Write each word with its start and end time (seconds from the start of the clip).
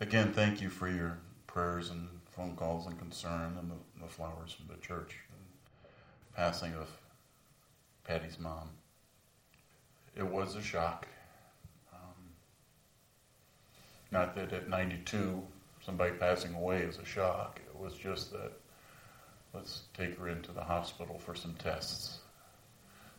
again, 0.00 0.32
thank 0.32 0.60
you 0.60 0.68
for 0.68 0.88
your 0.88 1.18
prayers 1.46 1.90
and 1.90 2.08
phone 2.30 2.56
calls 2.56 2.86
and 2.86 2.98
concern 2.98 3.56
and 3.58 3.70
the, 3.70 4.02
the 4.02 4.08
flowers 4.08 4.52
from 4.52 4.66
the 4.74 4.80
church 4.80 5.16
and 5.30 5.86
passing 6.34 6.74
of 6.74 6.88
Patty's 8.04 8.38
mom. 8.38 8.70
It 10.16 10.26
was 10.26 10.56
a 10.56 10.62
shock. 10.62 11.06
Um, 11.92 12.32
not 14.10 14.34
that 14.34 14.52
at 14.52 14.68
92 14.68 15.42
somebody 15.84 16.12
passing 16.12 16.54
away 16.54 16.78
is 16.78 16.98
a 16.98 17.04
shock. 17.04 17.60
It 17.66 17.78
was 17.78 17.94
just 17.94 18.32
that 18.32 18.52
let's 19.54 19.82
take 19.94 20.18
her 20.18 20.28
into 20.28 20.52
the 20.52 20.62
hospital 20.62 21.18
for 21.18 21.34
some 21.34 21.54
tests, 21.54 22.18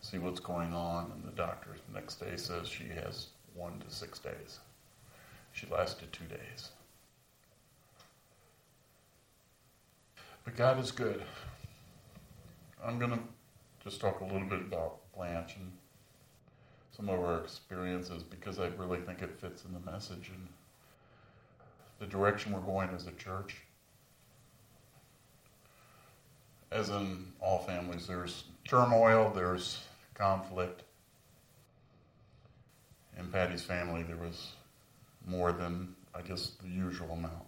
see 0.01 0.17
what's 0.17 0.39
going 0.39 0.73
on. 0.73 1.11
And 1.11 1.23
the 1.23 1.35
doctor 1.35 1.75
next 1.93 2.19
day 2.19 2.35
says 2.35 2.67
she 2.67 2.87
has 2.89 3.27
one 3.53 3.79
to 3.79 3.93
six 3.93 4.19
days. 4.19 4.59
She 5.53 5.67
lasted 5.67 6.11
two 6.11 6.25
days. 6.25 6.69
But 10.43 10.55
God 10.55 10.79
is 10.79 10.91
good. 10.91 11.23
I'm 12.83 12.97
going 12.97 13.11
to 13.11 13.19
just 13.83 14.01
talk 14.01 14.21
a 14.21 14.23
little 14.23 14.47
bit 14.47 14.61
about 14.61 14.97
Blanche 15.15 15.55
and 15.57 15.71
some 16.95 17.09
of 17.09 17.19
our 17.19 17.39
experiences 17.39 18.23
because 18.23 18.59
I 18.59 18.67
really 18.77 18.99
think 18.99 19.21
it 19.21 19.39
fits 19.39 19.65
in 19.65 19.73
the 19.73 19.91
message 19.91 20.29
and 20.29 20.47
the 21.99 22.07
direction 22.07 22.51
we're 22.51 22.59
going 22.59 22.89
as 22.89 23.05
a 23.05 23.11
church. 23.11 23.57
As 26.71 26.89
in 26.89 27.33
all 27.39 27.59
families, 27.59 28.07
there's 28.07 28.45
turmoil, 28.65 29.31
there's 29.35 29.81
conflict. 30.15 30.83
In 33.19 33.27
Patty's 33.27 33.61
family, 33.61 34.03
there 34.03 34.15
was 34.15 34.53
more 35.25 35.51
than, 35.51 35.95
I 36.13 36.21
guess, 36.21 36.51
the 36.61 36.69
usual 36.69 37.11
amount. 37.11 37.45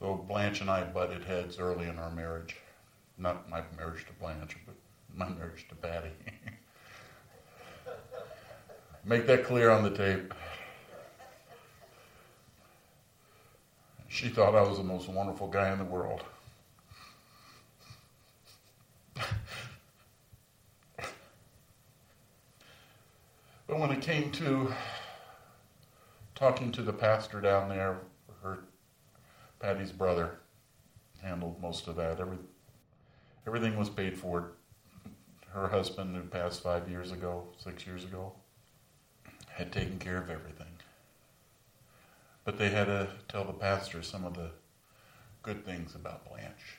Though 0.00 0.16
Blanche 0.16 0.60
and 0.60 0.70
I 0.70 0.82
butted 0.82 1.22
heads 1.24 1.58
early 1.58 1.86
in 1.86 1.98
our 1.98 2.10
marriage. 2.10 2.56
Not 3.18 3.48
my 3.48 3.62
marriage 3.76 4.04
to 4.06 4.12
Blanche, 4.14 4.56
but 4.66 4.74
my 5.14 5.28
marriage 5.28 5.66
to 5.68 5.74
Patty. 5.76 6.10
Make 9.04 9.26
that 9.26 9.44
clear 9.44 9.70
on 9.70 9.84
the 9.84 9.90
tape. 9.90 10.34
She 14.08 14.28
thought 14.28 14.54
I 14.54 14.62
was 14.62 14.78
the 14.78 14.84
most 14.84 15.08
wonderful 15.08 15.48
guy 15.48 15.72
in 15.72 15.78
the 15.78 15.84
world. 15.84 16.22
but 23.66 23.78
when 23.78 23.90
it 23.90 24.00
came 24.02 24.30
to 24.32 24.72
talking 26.42 26.72
to 26.72 26.82
the 26.82 26.92
pastor 26.92 27.40
down 27.40 27.68
there, 27.68 28.00
her 28.42 28.58
Patty's 29.60 29.92
brother 29.92 30.40
handled 31.22 31.62
most 31.62 31.86
of 31.86 31.94
that. 31.94 32.18
Every, 32.18 32.36
everything 33.46 33.76
was 33.76 33.88
paid 33.88 34.18
for. 34.18 34.50
Her 35.50 35.68
husband, 35.68 36.16
who 36.16 36.22
passed 36.22 36.64
five 36.64 36.88
years 36.88 37.12
ago, 37.12 37.44
six 37.58 37.86
years 37.86 38.02
ago, 38.02 38.32
had 39.50 39.70
taken 39.70 40.00
care 40.00 40.18
of 40.18 40.30
everything. 40.30 40.66
But 42.44 42.58
they 42.58 42.70
had 42.70 42.86
to 42.86 43.06
tell 43.28 43.44
the 43.44 43.52
pastor 43.52 44.02
some 44.02 44.24
of 44.24 44.34
the 44.34 44.50
good 45.44 45.64
things 45.64 45.94
about 45.94 46.28
Blanche. 46.28 46.78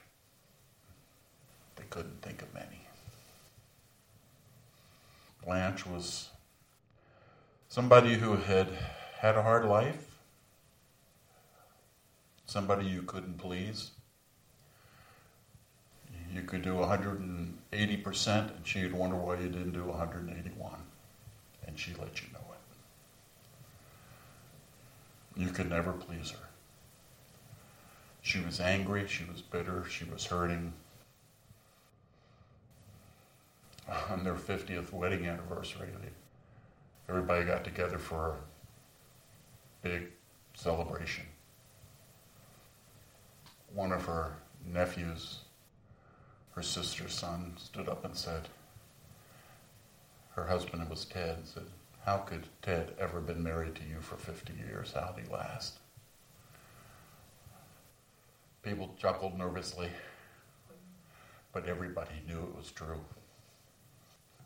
They 1.77 1.85
couldn't 1.89 2.21
think 2.21 2.41
of 2.41 2.53
many. 2.53 2.81
Blanche 5.45 5.85
was 5.85 6.31
somebody 7.69 8.15
who 8.15 8.35
had 8.35 8.67
had 9.23 9.37
a 9.37 9.41
hard 9.41 9.63
life, 9.63 10.19
somebody 12.45 12.85
you 12.85 13.01
couldn't 13.03 13.37
please. 13.37 13.91
You 16.33 16.41
could 16.41 16.61
do 16.61 16.73
180%, 16.73 17.47
and 18.57 18.67
she'd 18.67 18.91
wonder 18.91 19.15
why 19.15 19.39
you 19.39 19.47
didn't 19.47 19.71
do 19.71 19.85
181. 19.85 20.73
And 21.65 21.79
she 21.79 21.93
let 21.93 22.21
you 22.21 22.27
know 22.33 22.45
it. 25.37 25.41
You 25.41 25.51
could 25.51 25.69
never 25.69 25.93
please 25.93 26.31
her. 26.31 26.49
She 28.21 28.41
was 28.41 28.59
angry, 28.59 29.07
she 29.07 29.23
was 29.23 29.41
bitter, 29.41 29.85
she 29.89 30.03
was 30.03 30.25
hurting. 30.25 30.73
On 34.09 34.25
their 34.25 34.35
50th 34.35 34.91
wedding 34.91 35.27
anniversary, 35.27 35.87
everybody 37.07 37.45
got 37.45 37.63
together 37.63 37.97
for 37.97 38.35
big 39.83 40.07
celebration. 40.55 41.25
One 43.75 43.91
of 43.91 44.05
her 44.05 44.37
nephews, 44.65 45.39
her 46.55 46.63
sister's 46.63 47.13
son, 47.13 47.53
stood 47.57 47.89
up 47.89 48.05
and 48.05 48.15
said, 48.15 48.47
her 50.35 50.47
husband 50.47 50.89
was 50.89 51.05
Ted, 51.05 51.45
said, 51.45 51.67
How 52.05 52.17
could 52.17 52.47
Ted 52.61 52.95
ever 52.97 53.21
been 53.21 53.43
married 53.43 53.75
to 53.75 53.83
you 53.83 54.01
for 54.01 54.15
50 54.15 54.53
years? 54.53 54.93
How'd 54.93 55.19
he 55.19 55.31
last? 55.31 55.77
People 58.63 58.95
chuckled 58.97 59.37
nervously, 59.37 59.89
but 61.51 61.67
everybody 61.67 62.23
knew 62.25 62.39
it 62.39 62.55
was 62.55 62.71
true. 62.71 63.01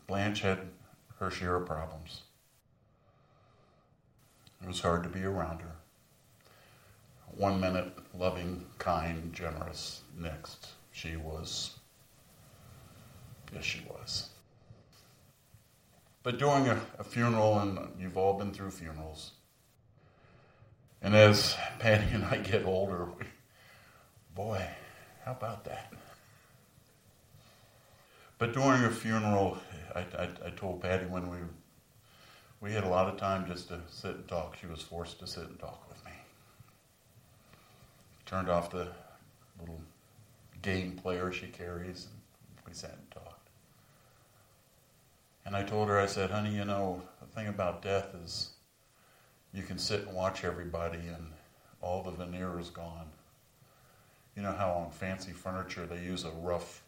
Blanche 0.06 0.40
had 0.40 0.58
her 1.20 1.30
share 1.30 1.56
of 1.56 1.66
problems. 1.66 2.22
It 4.62 4.66
was 4.66 4.80
hard 4.80 5.02
to 5.04 5.08
be 5.08 5.22
around 5.22 5.62
her. 5.62 5.76
One 7.36 7.60
minute, 7.60 7.92
loving, 8.14 8.66
kind, 8.78 9.32
generous. 9.32 10.02
Next, 10.18 10.68
she 10.90 11.16
was. 11.16 11.78
Yes, 13.52 13.64
she 13.64 13.80
was. 13.88 14.30
But 16.22 16.38
during 16.38 16.68
a, 16.68 16.80
a 16.98 17.04
funeral, 17.04 17.58
and 17.60 17.78
you've 17.98 18.16
all 18.16 18.34
been 18.34 18.52
through 18.52 18.72
funerals, 18.72 19.32
and 21.00 21.14
as 21.14 21.56
Patty 21.78 22.12
and 22.12 22.24
I 22.24 22.38
get 22.38 22.64
older, 22.64 23.06
we, 23.18 23.24
boy, 24.34 24.66
how 25.24 25.32
about 25.32 25.64
that? 25.64 25.92
But 28.38 28.52
during 28.52 28.84
a 28.84 28.90
funeral, 28.90 29.58
I, 29.94 30.00
I, 30.00 30.28
I 30.46 30.50
told 30.50 30.82
Patty 30.82 31.06
when 31.06 31.30
we 31.30 31.38
we 32.60 32.72
had 32.72 32.84
a 32.84 32.88
lot 32.88 33.08
of 33.08 33.16
time 33.16 33.46
just 33.46 33.68
to 33.68 33.80
sit 33.88 34.16
and 34.16 34.28
talk. 34.28 34.56
She 34.56 34.66
was 34.66 34.82
forced 34.82 35.20
to 35.20 35.26
sit 35.26 35.44
and 35.44 35.58
talk 35.58 35.88
with 35.88 36.04
me. 36.04 36.12
Turned 38.26 38.48
off 38.48 38.70
the 38.70 38.88
little 39.60 39.80
game 40.62 40.92
player 40.92 41.32
she 41.32 41.46
carries, 41.46 42.06
and 42.06 42.14
we 42.66 42.74
sat 42.74 42.96
and 42.98 43.10
talked. 43.10 43.48
And 45.44 45.56
I 45.56 45.62
told 45.62 45.88
her, 45.88 45.98
I 45.98 46.06
said, 46.06 46.30
honey, 46.30 46.54
you 46.54 46.64
know, 46.64 47.00
the 47.20 47.26
thing 47.26 47.46
about 47.48 47.80
death 47.80 48.14
is 48.22 48.50
you 49.54 49.62
can 49.62 49.78
sit 49.78 50.06
and 50.06 50.14
watch 50.14 50.44
everybody 50.44 50.98
and 50.98 51.32
all 51.80 52.02
the 52.02 52.10
veneer 52.10 52.58
is 52.58 52.68
gone. 52.70 53.08
You 54.36 54.42
know 54.42 54.52
how 54.52 54.72
on 54.72 54.90
fancy 54.90 55.32
furniture 55.32 55.86
they 55.86 56.02
use 56.02 56.24
a 56.24 56.30
rough, 56.30 56.82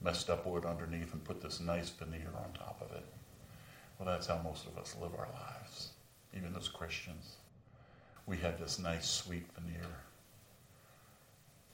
messed 0.00 0.30
up 0.30 0.46
wood 0.46 0.64
underneath 0.64 1.12
and 1.12 1.24
put 1.24 1.40
this 1.40 1.58
nice 1.58 1.88
veneer 1.88 2.30
on 2.36 2.52
top 2.52 2.80
of 2.80 2.96
it? 2.96 3.04
Well, 3.98 4.08
that's 4.08 4.26
how 4.26 4.40
most 4.42 4.66
of 4.66 4.76
us 4.76 4.94
live 5.00 5.12
our 5.18 5.28
lives, 5.32 5.90
even 6.36 6.54
as 6.56 6.68
Christians. 6.68 7.36
We 8.26 8.36
have 8.38 8.58
this 8.58 8.78
nice, 8.78 9.08
sweet 9.08 9.46
veneer. 9.58 9.86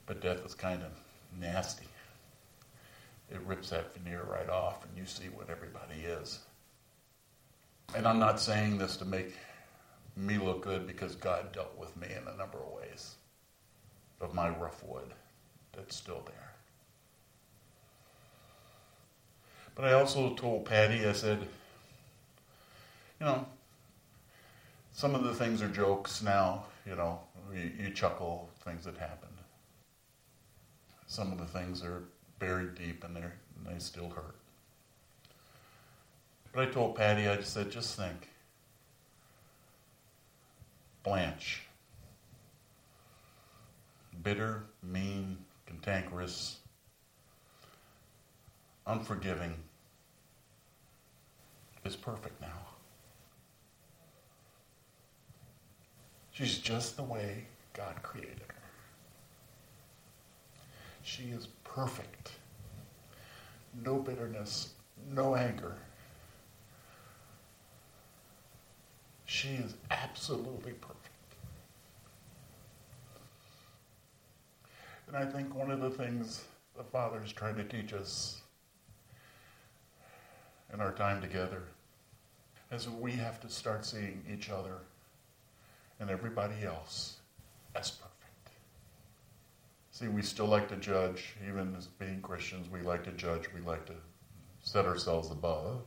But 0.05 0.21
death 0.21 0.45
is 0.45 0.53
kind 0.53 0.81
of 0.83 0.91
nasty. 1.39 1.87
It 3.31 3.41
rips 3.45 3.69
that 3.71 3.93
veneer 3.95 4.23
right 4.29 4.49
off, 4.49 4.85
and 4.85 4.97
you 4.97 5.05
see 5.05 5.29
what 5.29 5.49
everybody 5.49 6.01
is. 6.01 6.39
And 7.95 8.07
I'm 8.07 8.19
not 8.19 8.39
saying 8.39 8.77
this 8.77 8.97
to 8.97 9.05
make 9.05 9.35
me 10.15 10.37
look 10.37 10.61
good 10.61 10.87
because 10.87 11.15
God 11.15 11.51
dealt 11.51 11.77
with 11.77 11.95
me 11.97 12.07
in 12.07 12.27
a 12.27 12.37
number 12.37 12.57
of 12.57 12.71
ways 12.71 13.15
of 14.21 14.33
my 14.33 14.49
rough 14.49 14.83
wood 14.83 15.13
that's 15.75 15.95
still 15.95 16.21
there. 16.25 16.53
But 19.75 19.85
I 19.85 19.93
also 19.93 20.33
told 20.35 20.65
Patty, 20.65 21.05
I 21.05 21.13
said, 21.13 21.47
you 23.23 23.29
know, 23.29 23.45
some 24.91 25.15
of 25.15 25.23
the 25.23 25.33
things 25.33 25.61
are 25.61 25.69
jokes 25.69 26.21
now, 26.21 26.65
you 26.85 26.93
know, 26.93 27.21
you, 27.53 27.71
you 27.79 27.89
chuckle 27.89 28.49
things 28.65 28.83
that 28.83 28.97
happened. 28.97 29.31
Some 31.07 31.31
of 31.31 31.37
the 31.37 31.45
things 31.45 31.81
are 31.83 32.03
buried 32.39 32.75
deep 32.75 33.05
in 33.05 33.13
there 33.13 33.35
and 33.55 33.73
they 33.73 33.79
still 33.79 34.09
hurt. 34.09 34.35
But 36.51 36.67
I 36.67 36.71
told 36.71 36.97
Patty, 36.97 37.29
I 37.29 37.37
just 37.37 37.53
said, 37.53 37.71
just 37.71 37.95
think. 37.95 38.27
Blanche. 41.03 41.61
Bitter, 44.21 44.65
mean, 44.83 45.37
cantankerous, 45.65 46.57
unforgiving, 48.85 49.55
is 51.85 51.95
perfect 51.95 52.41
now. 52.41 52.72
She's 56.33 56.57
just 56.57 56.97
the 56.97 57.03
way 57.03 57.45
God 57.73 58.01
created 58.01 58.41
her. 58.47 58.55
She 61.03 61.25
is 61.25 61.47
perfect. 61.63 62.31
No 63.85 63.97
bitterness, 63.97 64.73
no 65.11 65.35
anger. 65.35 65.75
She 69.25 69.49
is 69.49 69.75
absolutely 69.91 70.73
perfect. 70.73 70.99
And 75.07 75.15
I 75.15 75.25
think 75.25 75.53
one 75.53 75.69
of 75.69 75.81
the 75.81 75.89
things 75.91 76.45
the 76.75 76.83
Father 76.83 77.21
is 77.23 77.31
trying 77.31 77.55
to 77.57 77.63
teach 77.63 77.93
us 77.93 78.41
in 80.73 80.81
our 80.81 80.93
time 80.93 81.21
together 81.21 81.61
is 82.71 82.89
we 82.89 83.11
have 83.11 83.39
to 83.41 83.49
start 83.49 83.85
seeing 83.85 84.23
each 84.31 84.49
other 84.49 84.77
and 86.03 86.11
everybody 86.11 86.65
else 86.65 87.15
as 87.75 87.89
perfect. 87.89 88.49
See, 89.91 90.09
we 90.09 90.21
still 90.21 90.47
like 90.47 90.67
to 90.67 90.75
judge, 90.75 91.33
even 91.47 91.73
as 91.77 91.87
being 91.87 92.19
Christians, 92.21 92.69
we 92.69 92.81
like 92.81 93.05
to 93.05 93.11
judge, 93.11 93.47
we 93.55 93.61
like 93.61 93.85
to 93.85 93.93
set 94.61 94.85
ourselves 94.85 95.31
above. 95.31 95.81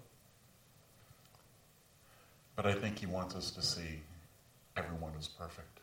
But 2.56 2.64
I 2.64 2.72
think 2.72 2.98
he 2.98 3.04
wants 3.04 3.34
us 3.34 3.50
to 3.50 3.62
see 3.62 4.00
everyone 4.74 5.12
is 5.20 5.28
perfect. 5.28 5.80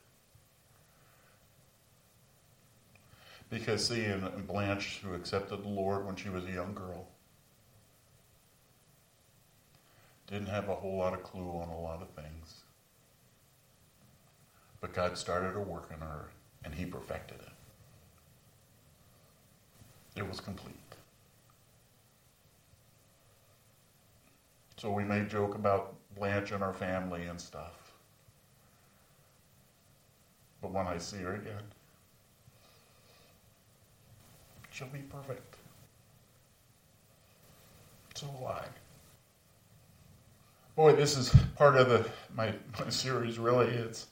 Because, 3.52 3.88
see, 3.88 4.04
in 4.04 4.46
Blanche, 4.48 5.02
who 5.04 5.14
accepted 5.14 5.64
the 5.64 5.70
Lord 5.70 6.08
when 6.08 6.16
she 6.16 6.30
was 6.30 6.44
a 6.46 6.52
young 6.52 6.74
girl, 6.74 7.08
didn't 10.26 10.48
have 10.48 10.70
a 10.70 10.76
whole 10.76 10.98
lot 10.98 11.14
of 11.14 11.22
clue 11.22 11.52
on 11.52 11.70
a 11.70 11.80
lot 11.80 12.02
of 12.02 12.10
things. 12.10 12.63
But 14.84 14.92
God 14.92 15.18
started 15.18 15.56
a 15.56 15.62
work 15.62 15.92
in 15.94 16.02
her, 16.02 16.28
and 16.66 16.76
He 16.76 16.86
perfected 16.86 17.40
it. 17.40 17.54
It 20.20 20.28
was 20.28 20.42
complete. 20.42 20.76
So 24.76 24.92
we 24.92 25.06
may 25.06 25.24
joke 25.24 25.56
about 25.56 25.96
Blanche 26.18 26.52
and 26.52 26.62
our 26.62 26.74
family 26.74 27.24
and 27.28 27.40
stuff. 27.40 27.94
But 30.62 30.74
when 30.74 30.86
I 30.86 30.98
see 30.98 31.20
her 31.20 31.36
again, 31.36 31.64
she'll 34.70 34.88
be 34.90 35.00
perfect. 35.00 35.56
So 38.16 38.28
will 38.38 38.48
I. 38.48 38.66
Boy, 40.76 40.94
this 40.94 41.16
is 41.16 41.34
part 41.56 41.78
of 41.78 41.88
the 41.88 42.06
my, 42.36 42.54
my 42.78 42.90
series 42.90 43.40
really. 43.40 43.68
It's 43.68 44.08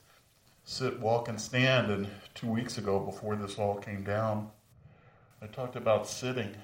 sit, 0.64 0.98
walk, 1.00 1.28
and 1.28 1.40
stand. 1.40 1.90
And 1.90 2.08
two 2.34 2.48
weeks 2.48 2.78
ago, 2.78 3.00
before 3.00 3.36
this 3.36 3.58
all 3.58 3.76
came 3.76 4.02
down, 4.02 4.50
I 5.40 5.46
talked 5.46 5.76
about 5.76 6.06
sitting 6.06 6.54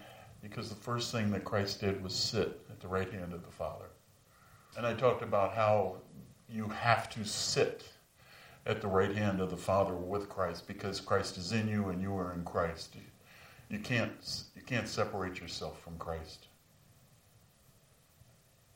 because 0.42 0.68
the 0.68 0.76
first 0.76 1.12
thing 1.12 1.30
that 1.32 1.44
Christ 1.44 1.80
did 1.80 2.02
was 2.02 2.14
sit 2.14 2.60
at 2.70 2.80
the 2.80 2.88
right 2.88 3.12
hand 3.12 3.32
of 3.32 3.44
the 3.44 3.50
Father. 3.50 3.86
And 4.76 4.86
I 4.86 4.94
talked 4.94 5.22
about 5.22 5.54
how 5.54 5.96
you 6.48 6.68
have 6.68 7.10
to 7.10 7.24
sit 7.24 7.84
at 8.66 8.80
the 8.80 8.86
right 8.86 9.14
hand 9.14 9.40
of 9.40 9.50
the 9.50 9.56
Father 9.56 9.94
with 9.94 10.28
Christ 10.28 10.66
because 10.68 11.00
Christ 11.00 11.38
is 11.38 11.52
in 11.52 11.68
you 11.68 11.88
and 11.88 12.00
you 12.00 12.16
are 12.16 12.32
in 12.32 12.44
Christ. 12.44 12.94
You 13.68 13.78
can't, 13.78 14.12
you 14.54 14.62
can't 14.62 14.88
separate 14.88 15.40
yourself 15.40 15.80
from 15.82 15.96
Christ. 15.98 16.46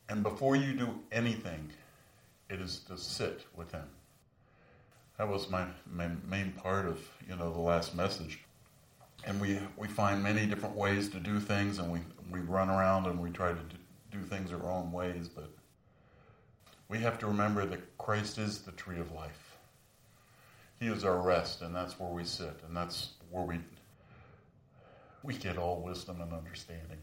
And 0.09 0.21
before 0.21 0.55
you 0.55 0.73
do 0.73 0.99
anything, 1.11 1.69
it 2.49 2.59
is 2.59 2.79
to 2.87 2.97
sit 2.97 3.45
with 3.55 3.71
Him. 3.71 3.87
That 5.17 5.27
was 5.27 5.49
my, 5.49 5.65
main 5.87 6.53
part 6.53 6.85
of 6.85 6.99
you 7.27 7.35
know 7.35 7.51
the 7.53 7.59
last 7.59 7.95
message. 7.95 8.39
And 9.25 9.39
we 9.39 9.59
we 9.77 9.87
find 9.87 10.23
many 10.23 10.45
different 10.45 10.75
ways 10.75 11.09
to 11.09 11.19
do 11.19 11.39
things, 11.39 11.79
and 11.79 11.91
we 11.91 11.99
we 12.31 12.39
run 12.39 12.69
around 12.69 13.05
and 13.05 13.19
we 13.19 13.29
try 13.29 13.51
to 13.51 13.59
do 14.11 14.21
things 14.23 14.51
our 14.51 14.69
own 14.69 14.91
ways, 14.91 15.29
but 15.29 15.49
we 16.89 16.99
have 16.99 17.17
to 17.19 17.27
remember 17.27 17.65
that 17.65 17.97
Christ 17.97 18.37
is 18.37 18.59
the 18.59 18.71
tree 18.71 18.99
of 18.99 19.11
life. 19.11 19.57
He 20.79 20.87
is 20.87 21.03
our 21.03 21.21
rest, 21.21 21.61
and 21.61 21.75
that's 21.75 21.99
where 21.99 22.09
we 22.09 22.23
sit, 22.23 22.59
and 22.67 22.75
that's 22.75 23.09
where 23.29 23.43
we 23.43 23.59
we 25.21 25.35
get 25.35 25.57
all 25.57 25.81
wisdom 25.81 26.21
and 26.21 26.33
understanding. 26.33 26.99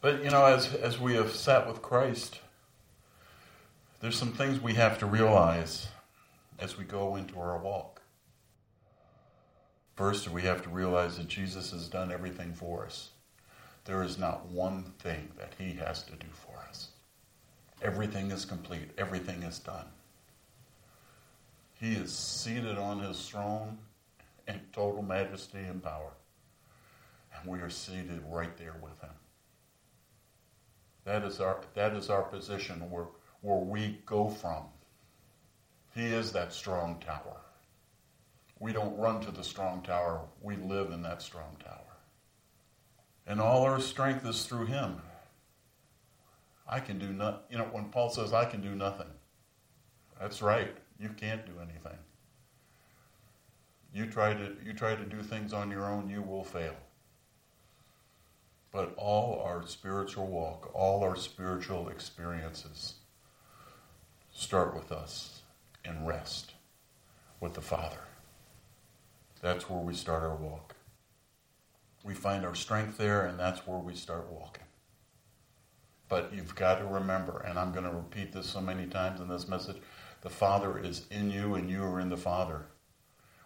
But 0.00 0.22
you 0.22 0.30
know, 0.30 0.44
as 0.44 0.72
as 0.74 1.00
we 1.00 1.14
have 1.14 1.32
sat 1.32 1.66
with 1.66 1.82
Christ, 1.82 2.40
there's 4.00 4.16
some 4.16 4.32
things 4.32 4.60
we 4.60 4.74
have 4.74 4.98
to 5.00 5.06
realize 5.06 5.88
as 6.58 6.78
we 6.78 6.84
go 6.84 7.16
into 7.16 7.38
our 7.38 7.58
walk. 7.58 8.00
First, 9.96 10.28
we 10.28 10.42
have 10.42 10.62
to 10.62 10.68
realize 10.68 11.18
that 11.18 11.28
Jesus 11.28 11.70
has 11.70 11.88
done 11.88 12.10
everything 12.10 12.52
for 12.52 12.84
us. 12.84 13.10
There 13.84 14.02
is 14.02 14.18
not 14.18 14.46
one 14.46 14.92
thing 14.98 15.28
that 15.38 15.52
he 15.58 15.74
has 15.74 16.02
to 16.04 16.12
do 16.12 16.26
for 16.32 16.56
us. 16.68 16.88
Everything 17.82 18.30
is 18.30 18.44
complete, 18.44 18.90
everything 18.96 19.42
is 19.42 19.58
done. 19.58 19.86
He 21.74 21.92
is 21.92 22.12
seated 22.16 22.78
on 22.78 23.00
his 23.00 23.28
throne 23.28 23.78
in 24.48 24.60
total 24.72 25.02
majesty 25.02 25.58
and 25.58 25.82
power. 25.82 26.12
And 27.36 27.50
we 27.50 27.58
are 27.60 27.70
seated 27.70 28.22
right 28.28 28.56
there 28.56 28.76
with 28.80 28.98
him. 29.00 29.10
That 31.04 31.24
is 31.24 31.40
our, 31.40 31.60
that 31.74 31.92
is 31.94 32.08
our 32.08 32.22
position 32.22 32.90
where, 32.90 33.06
where 33.42 33.58
we 33.58 33.98
go 34.06 34.28
from. 34.28 34.64
He 35.94 36.06
is 36.06 36.32
that 36.32 36.52
strong 36.52 36.98
tower. 36.98 37.36
We 38.58 38.72
don't 38.72 38.96
run 38.96 39.20
to 39.20 39.30
the 39.30 39.44
strong 39.44 39.82
tower, 39.82 40.22
we 40.40 40.56
live 40.56 40.90
in 40.90 41.02
that 41.02 41.22
strong 41.22 41.56
tower. 41.62 41.80
And 43.26 43.40
all 43.40 43.62
our 43.62 43.80
strength 43.80 44.26
is 44.26 44.44
through 44.44 44.66
Him. 44.66 45.00
I 46.68 46.80
can 46.80 46.98
do 46.98 47.12
nothing. 47.12 47.40
You 47.50 47.58
know, 47.58 47.64
when 47.64 47.86
Paul 47.86 48.10
says, 48.10 48.32
I 48.32 48.44
can 48.44 48.60
do 48.60 48.74
nothing, 48.74 49.06
that's 50.20 50.42
right. 50.42 50.74
You 50.98 51.10
can't 51.10 51.46
do 51.46 51.52
anything. 51.60 51.98
You 53.92 54.06
try 54.06 54.34
to, 54.34 54.56
you 54.64 54.72
try 54.72 54.96
to 54.96 55.04
do 55.04 55.22
things 55.22 55.52
on 55.52 55.70
your 55.70 55.88
own, 55.88 56.08
you 56.08 56.22
will 56.22 56.44
fail. 56.44 56.74
But 58.72 58.94
all 58.96 59.40
our 59.46 59.64
spiritual 59.66 60.26
walk, 60.26 60.70
all 60.74 61.04
our 61.04 61.14
spiritual 61.14 61.88
experiences 61.88 62.94
start 64.32 64.74
with 64.74 64.90
us 64.90 65.43
and 65.84 66.06
rest 66.06 66.54
with 67.40 67.54
the 67.54 67.60
Father. 67.60 68.00
That's 69.40 69.68
where 69.68 69.80
we 69.80 69.94
start 69.94 70.22
our 70.22 70.36
walk. 70.36 70.74
We 72.02 72.14
find 72.14 72.44
our 72.44 72.54
strength 72.54 72.98
there, 72.98 73.26
and 73.26 73.38
that's 73.38 73.66
where 73.66 73.78
we 73.78 73.94
start 73.94 74.30
walking. 74.30 74.64
But 76.08 76.32
you've 76.34 76.54
got 76.54 76.78
to 76.78 76.86
remember, 76.86 77.44
and 77.46 77.58
I'm 77.58 77.72
going 77.72 77.84
to 77.84 77.90
repeat 77.90 78.32
this 78.32 78.46
so 78.46 78.60
many 78.60 78.86
times 78.86 79.20
in 79.20 79.28
this 79.28 79.48
message 79.48 79.76
the 80.20 80.30
Father 80.30 80.78
is 80.78 81.06
in 81.10 81.30
you, 81.30 81.54
and 81.54 81.68
you 81.68 81.82
are 81.82 82.00
in 82.00 82.08
the 82.08 82.16
Father. 82.16 82.66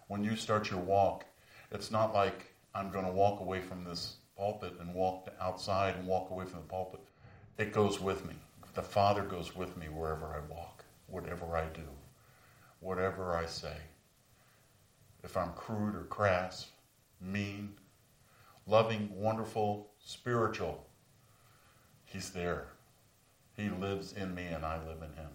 When 0.07 0.23
you 0.23 0.35
start 0.35 0.71
your 0.71 0.79
walk, 0.79 1.25
it's 1.71 1.91
not 1.91 2.13
like 2.13 2.53
I'm 2.73 2.89
going 2.89 3.05
to 3.05 3.11
walk 3.11 3.41
away 3.41 3.59
from 3.59 3.83
this 3.83 4.15
pulpit 4.37 4.75
and 4.79 4.93
walk 4.93 5.27
outside 5.41 5.95
and 5.95 6.07
walk 6.07 6.31
away 6.31 6.45
from 6.45 6.61
the 6.61 6.67
pulpit. 6.67 7.01
It 7.57 7.73
goes 7.73 7.99
with 7.99 8.25
me. 8.25 8.35
The 8.73 8.81
Father 8.81 9.23
goes 9.23 9.55
with 9.55 9.75
me 9.75 9.87
wherever 9.87 10.27
I 10.27 10.39
walk, 10.49 10.85
whatever 11.07 11.57
I 11.57 11.65
do, 11.65 11.83
whatever 12.79 13.35
I 13.35 13.45
say. 13.45 13.75
If 15.23 15.35
I'm 15.35 15.53
crude 15.53 15.95
or 15.95 16.03
crass, 16.03 16.67
mean, 17.21 17.73
loving, 18.65 19.09
wonderful, 19.13 19.91
spiritual, 20.03 20.85
He's 22.05 22.31
there. 22.31 22.69
He 23.55 23.69
lives 23.69 24.13
in 24.13 24.33
me 24.33 24.45
and 24.45 24.65
I 24.65 24.77
live 24.77 25.03
in 25.03 25.13
Him. 25.13 25.29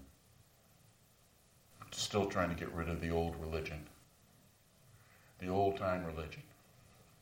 Still 1.92 2.26
trying 2.26 2.48
to 2.48 2.56
get 2.56 2.72
rid 2.72 2.88
of 2.88 3.00
the 3.00 3.10
old 3.10 3.36
religion, 3.36 3.86
the 5.38 5.48
old 5.48 5.76
time 5.76 6.04
religion. 6.04 6.42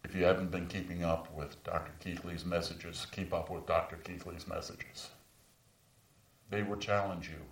If 0.04 0.14
you 0.14 0.24
haven't 0.24 0.50
been 0.50 0.66
keeping 0.66 1.04
up 1.04 1.32
with 1.34 1.62
Dr. 1.64 1.92
Keathley's 2.00 2.46
messages, 2.46 3.06
keep 3.12 3.34
up 3.34 3.50
with 3.50 3.66
Dr. 3.66 3.96
Keathley's 3.96 4.48
messages. 4.48 5.10
They 6.50 6.62
will 6.62 6.76
challenge 6.76 7.28
you. 7.28 7.44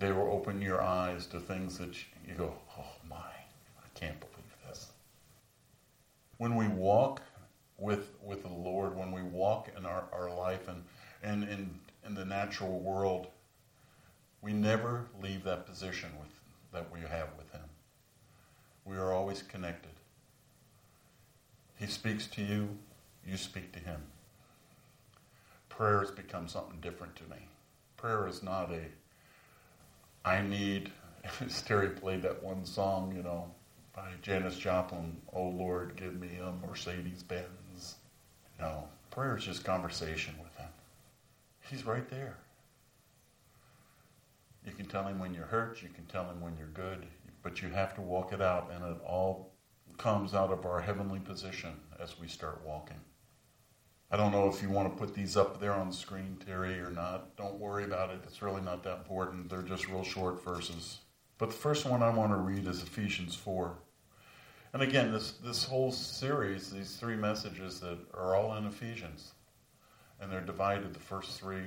They 0.00 0.10
will 0.10 0.32
open 0.32 0.60
your 0.60 0.82
eyes 0.82 1.26
to 1.26 1.38
things 1.38 1.78
that 1.78 1.94
you 2.26 2.34
go, 2.36 2.52
oh 2.76 2.86
my, 3.08 3.16
I 3.16 3.88
can't 3.94 4.18
believe 4.18 4.56
this. 4.66 4.90
When 6.38 6.56
we 6.56 6.66
walk 6.66 7.22
with, 7.78 8.08
with 8.22 8.42
the 8.42 8.48
Lord, 8.48 8.96
when 8.96 9.12
we 9.12 9.22
walk 9.22 9.68
in 9.76 9.86
our, 9.86 10.04
our 10.12 10.34
life 10.34 10.66
and, 10.66 10.82
and 11.22 11.44
in, 11.44 11.70
in 12.04 12.14
the 12.14 12.24
natural 12.24 12.80
world, 12.80 13.28
we 14.42 14.52
never 14.52 15.04
leave 15.22 15.44
that 15.44 15.66
position 15.66 16.08
with, 16.18 16.30
that 16.72 16.90
we 16.90 17.00
have 17.00 17.28
with 17.36 17.52
Him. 17.52 17.68
We 18.84 18.96
are 18.96 19.12
always 19.12 19.42
connected. 19.42 19.92
He 21.78 21.86
speaks 21.86 22.26
to 22.28 22.42
you, 22.42 22.76
you 23.26 23.36
speak 23.36 23.72
to 23.72 23.78
him. 23.78 24.02
Prayer 25.68 26.00
has 26.00 26.10
become 26.10 26.48
something 26.48 26.78
different 26.80 27.16
to 27.16 27.22
me. 27.24 27.48
Prayer 27.96 28.26
is 28.26 28.42
not 28.42 28.70
a, 28.70 28.82
I 30.24 30.42
need 30.42 30.90
Terry 31.66 31.90
played 31.90 32.22
that 32.22 32.42
one 32.42 32.64
song, 32.64 33.14
you 33.14 33.22
know, 33.22 33.50
by 33.94 34.08
Janis 34.22 34.56
Joplin, 34.56 35.16
Oh 35.32 35.48
Lord, 35.48 35.96
give 35.96 36.18
me 36.18 36.38
a 36.38 36.52
Mercedes 36.66 37.22
Benz. 37.22 37.96
You 38.58 38.64
know, 38.64 38.88
prayer 39.10 39.36
is 39.36 39.44
just 39.44 39.64
conversation 39.64 40.34
with 40.42 40.54
Him. 40.56 40.68
He's 41.68 41.84
right 41.84 42.08
there. 42.10 42.36
You 44.66 44.72
can 44.72 44.86
tell 44.86 45.06
Him 45.06 45.18
when 45.18 45.34
you're 45.34 45.46
hurt, 45.46 45.82
you 45.82 45.88
can 45.88 46.04
tell 46.06 46.24
Him 46.24 46.40
when 46.40 46.56
you're 46.56 46.68
good, 46.68 47.06
but 47.42 47.62
you 47.62 47.68
have 47.70 47.94
to 47.94 48.00
walk 48.00 48.32
it 48.32 48.42
out, 48.42 48.70
and 48.74 48.84
it 48.84 49.00
all 49.06 49.52
comes 49.98 50.34
out 50.34 50.50
of 50.52 50.64
our 50.64 50.80
heavenly 50.80 51.18
position 51.18 51.72
as 51.98 52.18
we 52.18 52.28
start 52.28 52.60
walking. 52.64 53.00
I 54.12 54.16
don't 54.16 54.32
know 54.32 54.48
if 54.48 54.60
you 54.60 54.68
want 54.68 54.92
to 54.92 54.98
put 54.98 55.14
these 55.14 55.36
up 55.36 55.60
there 55.60 55.72
on 55.72 55.90
the 55.90 55.94
screen, 55.94 56.36
Terry, 56.44 56.80
or 56.80 56.90
not. 56.90 57.36
Don't 57.36 57.60
worry 57.60 57.84
about 57.84 58.10
it. 58.10 58.20
It's 58.24 58.42
really 58.42 58.60
not 58.60 58.82
that 58.82 58.98
important. 58.98 59.48
They're 59.48 59.62
just 59.62 59.88
real 59.88 60.02
short 60.02 60.44
verses. 60.44 60.98
But 61.38 61.50
the 61.50 61.56
first 61.56 61.86
one 61.86 62.02
I 62.02 62.10
want 62.10 62.32
to 62.32 62.36
read 62.36 62.66
is 62.66 62.82
Ephesians 62.82 63.36
4. 63.36 63.72
And 64.72 64.82
again, 64.82 65.12
this, 65.12 65.32
this 65.44 65.64
whole 65.64 65.92
series, 65.92 66.70
these 66.70 66.96
three 66.96 67.14
messages 67.14 67.78
that 67.80 67.98
are 68.12 68.34
all 68.34 68.56
in 68.56 68.66
Ephesians. 68.66 69.32
And 70.20 70.30
they're 70.30 70.40
divided 70.40 70.92
the 70.92 71.00
first 71.00 71.38
three, 71.38 71.62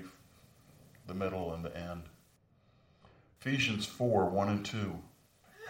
the 1.08 1.14
middle, 1.14 1.54
and 1.54 1.64
the 1.64 1.76
end. 1.76 2.04
Ephesians 3.40 3.86
4 3.86 4.26
1 4.30 4.50
and 4.50 4.66
2. 4.66 5.00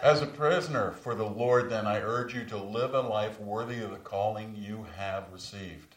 As 0.02 0.22
a 0.22 0.26
prisoner 0.26 0.90
for 0.90 1.14
the 1.14 1.24
Lord, 1.24 1.70
then, 1.70 1.86
I 1.86 2.00
urge 2.00 2.34
you 2.34 2.44
to 2.46 2.58
live 2.58 2.94
a 2.94 3.00
life 3.00 3.40
worthy 3.40 3.80
of 3.80 3.90
the 3.90 3.96
calling 3.96 4.56
you 4.56 4.86
have 4.96 5.32
received. 5.32 5.94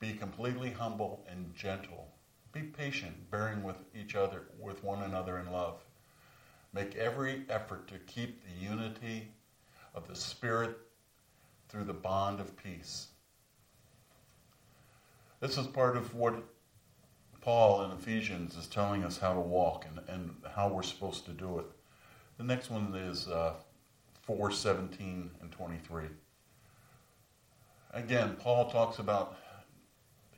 Be 0.00 0.14
completely 0.14 0.70
humble 0.70 1.24
and 1.28 1.54
gentle. 1.54 2.08
Be 2.52 2.62
patient, 2.62 3.30
bearing 3.30 3.62
with 3.62 3.76
each 3.94 4.16
other, 4.16 4.44
with 4.58 4.82
one 4.82 5.02
another 5.02 5.38
in 5.38 5.52
love. 5.52 5.84
Make 6.72 6.96
every 6.96 7.42
effort 7.48 7.86
to 7.88 7.98
keep 7.98 8.42
the 8.42 8.64
unity 8.64 9.28
of 9.94 10.08
the 10.08 10.16
Spirit 10.16 10.76
through 11.68 11.84
the 11.84 11.92
bond 11.92 12.40
of 12.40 12.56
peace. 12.56 13.08
This 15.40 15.58
is 15.58 15.66
part 15.66 15.96
of 15.96 16.14
what 16.14 16.42
Paul 17.40 17.84
in 17.84 17.92
Ephesians 17.92 18.56
is 18.56 18.66
telling 18.66 19.04
us 19.04 19.18
how 19.18 19.34
to 19.34 19.40
walk 19.40 19.86
and, 19.86 20.00
and 20.08 20.34
how 20.54 20.68
we're 20.68 20.82
supposed 20.82 21.24
to 21.26 21.32
do 21.32 21.58
it. 21.58 21.66
The 22.38 22.44
next 22.44 22.70
one 22.70 22.94
is 22.94 23.28
uh, 23.28 23.54
4 24.22 24.50
17 24.50 25.30
and 25.40 25.52
23. 25.52 26.04
Again, 27.92 28.36
Paul 28.38 28.70
talks 28.70 28.98
about 28.98 29.36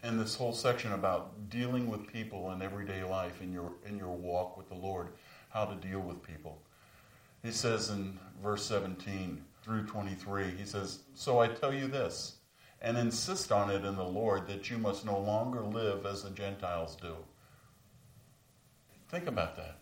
in 0.03 0.19
this 0.19 0.35
whole 0.35 0.53
section 0.53 0.93
about 0.93 1.49
dealing 1.49 1.89
with 1.89 2.13
people 2.13 2.51
in 2.53 2.61
everyday 2.61 3.05
life 3.05 3.41
in 3.41 3.53
your 3.53 3.73
in 3.87 3.97
your 3.97 4.09
walk 4.09 4.57
with 4.57 4.69
the 4.69 4.75
Lord, 4.75 5.09
how 5.51 5.65
to 5.65 5.75
deal 5.77 6.01
with 6.01 6.23
people. 6.23 6.61
He 7.43 7.53
says 7.53 7.91
in 7.91 8.19
verse 8.43 8.65
17 8.67 9.45
through 9.63 9.87
23, 9.87 10.51
he 10.57 10.65
says, 10.65 11.01
"So 11.15 11.39
I 11.39 11.49
tell 11.49 11.73
you 11.73 11.87
this, 11.87 12.37
and 12.81 12.97
insist 12.97 13.53
on 13.53 13.71
it 13.71 13.85
in 13.85 13.97
the 13.97 14.05
Lord 14.05 14.47
that 14.49 14.71
you 14.71 14.79
must 14.79 15.05
no 15.05 15.19
longer 15.19 15.63
live 15.63 16.05
as 16.05 16.23
the 16.23 16.31
Gentiles 16.31 16.97
do." 16.97 17.17
Think 19.09 19.27
about 19.27 19.57
that. 19.57 19.79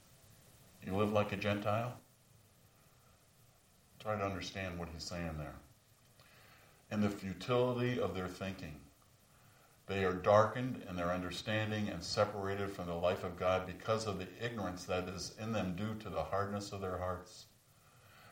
You 0.83 0.97
live 0.97 1.13
like 1.13 1.33
a 1.33 1.37
Gentile? 1.37 1.99
Try 4.01 4.17
to 4.17 4.25
understand 4.25 4.79
what 4.79 4.89
he's 4.89 5.05
saying 5.05 5.39
there. 5.39 5.57
And 6.91 7.03
the 7.03 7.11
futility 7.11 8.01
of 8.01 8.15
their 8.15 8.29
thinking 8.29 8.81
they 9.91 10.05
are 10.05 10.13
darkened 10.13 10.85
in 10.89 10.95
their 10.95 11.11
understanding 11.11 11.89
and 11.89 12.01
separated 12.01 12.71
from 12.71 12.87
the 12.87 12.95
life 12.95 13.25
of 13.25 13.37
God 13.37 13.67
because 13.67 14.07
of 14.07 14.21
the 14.21 14.29
ignorance 14.41 14.85
that 14.85 15.09
is 15.09 15.35
in 15.41 15.51
them 15.51 15.75
due 15.75 15.97
to 15.97 16.09
the 16.09 16.23
hardness 16.23 16.71
of 16.71 16.81
their 16.81 16.99
hearts. 16.99 17.47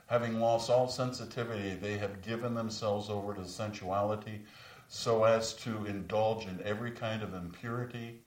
Having 0.07 0.38
lost 0.38 0.71
all 0.71 0.87
sensitivity, 0.87 1.75
they 1.75 1.99
have 1.99 2.23
given 2.23 2.55
themselves 2.55 3.11
over 3.11 3.35
to 3.35 3.45
sensuality 3.45 4.43
so 4.87 5.25
as 5.25 5.53
to 5.55 5.85
indulge 5.85 6.47
in 6.47 6.61
every 6.65 6.93
kind 6.93 7.25
of 7.25 7.35
impurity, 7.35 8.21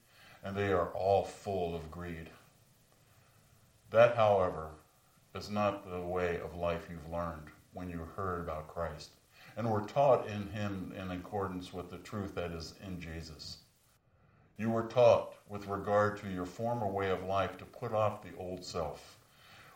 and 0.43 0.53
they 0.53 0.73
are 0.73 0.89
all 0.89 1.23
full 1.23 1.73
of 1.73 1.89
greed. 1.89 2.29
That, 3.91 4.17
however, 4.17 4.71
is 5.33 5.49
not 5.49 5.89
the 5.89 6.01
way 6.01 6.37
of 6.41 6.57
life 6.57 6.89
you've 6.89 7.09
learned 7.09 7.47
when 7.71 7.89
you 7.89 8.09
heard 8.17 8.41
about 8.41 8.67
Christ 8.67 9.11
and 9.57 9.69
were 9.69 9.81
taught 9.81 10.27
in 10.27 10.47
him 10.49 10.93
in 10.97 11.11
accordance 11.11 11.73
with 11.73 11.89
the 11.89 11.97
truth 11.97 12.35
that 12.35 12.51
is 12.51 12.73
in 12.85 12.99
Jesus. 12.99 13.57
You 14.57 14.69
were 14.69 14.87
taught 14.87 15.33
with 15.49 15.67
regard 15.67 16.17
to 16.21 16.29
your 16.29 16.45
former 16.45 16.87
way 16.87 17.09
of 17.09 17.23
life 17.23 17.57
to 17.57 17.65
put 17.65 17.93
off 17.93 18.21
the 18.21 18.35
old 18.37 18.63
self, 18.63 19.17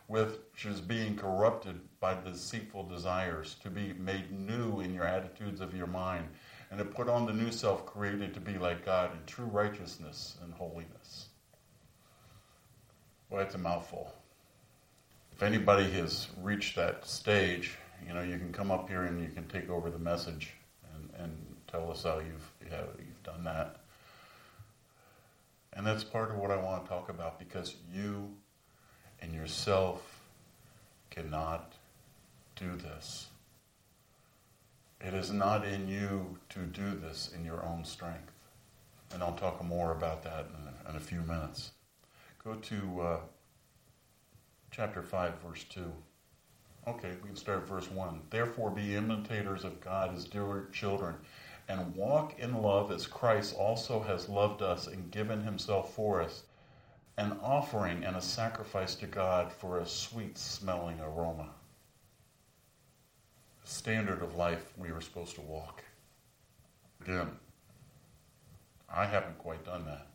which 0.06 0.64
is 0.64 0.80
being 0.80 1.16
corrupted 1.16 1.80
by 2.00 2.14
deceitful 2.14 2.84
desires, 2.84 3.56
to 3.62 3.70
be 3.70 3.92
made 3.94 4.30
new 4.30 4.80
in 4.80 4.94
your 4.94 5.04
attitudes 5.04 5.60
of 5.60 5.74
your 5.74 5.88
mind, 5.88 6.28
and 6.70 6.78
to 6.78 6.84
put 6.84 7.08
on 7.08 7.26
the 7.26 7.32
new 7.32 7.50
self 7.50 7.84
created 7.84 8.32
to 8.34 8.40
be 8.40 8.58
like 8.58 8.84
God 8.84 9.12
in 9.12 9.24
true 9.26 9.46
righteousness 9.46 10.36
and 10.42 10.54
holiness. 10.54 11.28
Well, 13.28 13.42
it's 13.42 13.56
a 13.56 13.58
mouthful. 13.58 14.12
If 15.32 15.42
anybody 15.42 15.90
has 15.90 16.28
reached 16.40 16.76
that 16.76 17.06
stage, 17.06 17.76
you 18.06 18.12
know, 18.14 18.22
you 18.22 18.38
can 18.38 18.52
come 18.52 18.70
up 18.70 18.88
here 18.88 19.02
and 19.02 19.22
you 19.22 19.28
can 19.28 19.46
take 19.48 19.68
over 19.70 19.90
the 19.90 19.98
message 19.98 20.52
and, 20.94 21.10
and 21.18 21.36
tell 21.70 21.90
us 21.90 22.02
how 22.02 22.18
you've, 22.18 22.52
you've 22.60 23.22
done 23.22 23.44
that. 23.44 23.80
And 25.72 25.86
that's 25.86 26.04
part 26.04 26.30
of 26.30 26.38
what 26.38 26.50
I 26.50 26.56
want 26.56 26.84
to 26.84 26.88
talk 26.88 27.10
about 27.10 27.38
because 27.38 27.76
you 27.92 28.30
and 29.20 29.34
yourself 29.34 30.20
cannot 31.10 31.74
do 32.56 32.76
this. 32.76 33.28
It 35.00 35.12
is 35.12 35.30
not 35.30 35.66
in 35.66 35.88
you 35.88 36.38
to 36.50 36.60
do 36.60 36.98
this 36.98 37.30
in 37.34 37.44
your 37.44 37.62
own 37.64 37.84
strength. 37.84 38.32
And 39.12 39.22
I'll 39.22 39.34
talk 39.34 39.62
more 39.62 39.92
about 39.92 40.24
that 40.24 40.46
in 40.46 40.86
a, 40.86 40.90
in 40.90 40.96
a 40.96 41.00
few 41.00 41.20
minutes. 41.20 41.72
Go 42.42 42.54
to 42.54 43.00
uh, 43.00 43.20
chapter 44.70 45.02
5, 45.02 45.34
verse 45.46 45.64
2. 45.64 45.92
Okay, 46.88 47.14
we 47.20 47.28
can 47.28 47.36
start 47.36 47.68
verse 47.68 47.90
1. 47.90 48.20
Therefore, 48.30 48.70
be 48.70 48.94
imitators 48.94 49.64
of 49.64 49.80
God 49.80 50.14
as 50.14 50.24
dear 50.24 50.68
children, 50.72 51.16
and 51.68 51.96
walk 51.96 52.38
in 52.38 52.62
love 52.62 52.92
as 52.92 53.08
Christ 53.08 53.56
also 53.56 54.00
has 54.00 54.28
loved 54.28 54.62
us 54.62 54.86
and 54.86 55.10
given 55.10 55.42
himself 55.42 55.94
for 55.94 56.22
us, 56.22 56.44
an 57.18 57.38
offering 57.42 58.04
and 58.04 58.14
a 58.14 58.20
sacrifice 58.20 58.94
to 58.96 59.06
God 59.06 59.52
for 59.52 59.80
a 59.80 59.86
sweet 59.86 60.38
smelling 60.38 61.00
aroma. 61.00 61.48
The 63.64 63.68
standard 63.68 64.22
of 64.22 64.36
life 64.36 64.72
we 64.76 64.92
were 64.92 65.00
supposed 65.00 65.34
to 65.34 65.40
walk. 65.40 65.82
Again, 67.02 67.30
I 68.88 69.06
haven't 69.06 69.38
quite 69.38 69.64
done 69.64 69.84
that. 69.86 70.06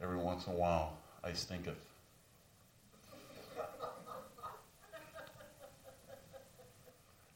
Every 0.00 0.16
once 0.16 0.46
in 0.46 0.54
a 0.54 0.56
while, 0.56 0.96
I 1.22 1.34
stinketh. 1.34 1.85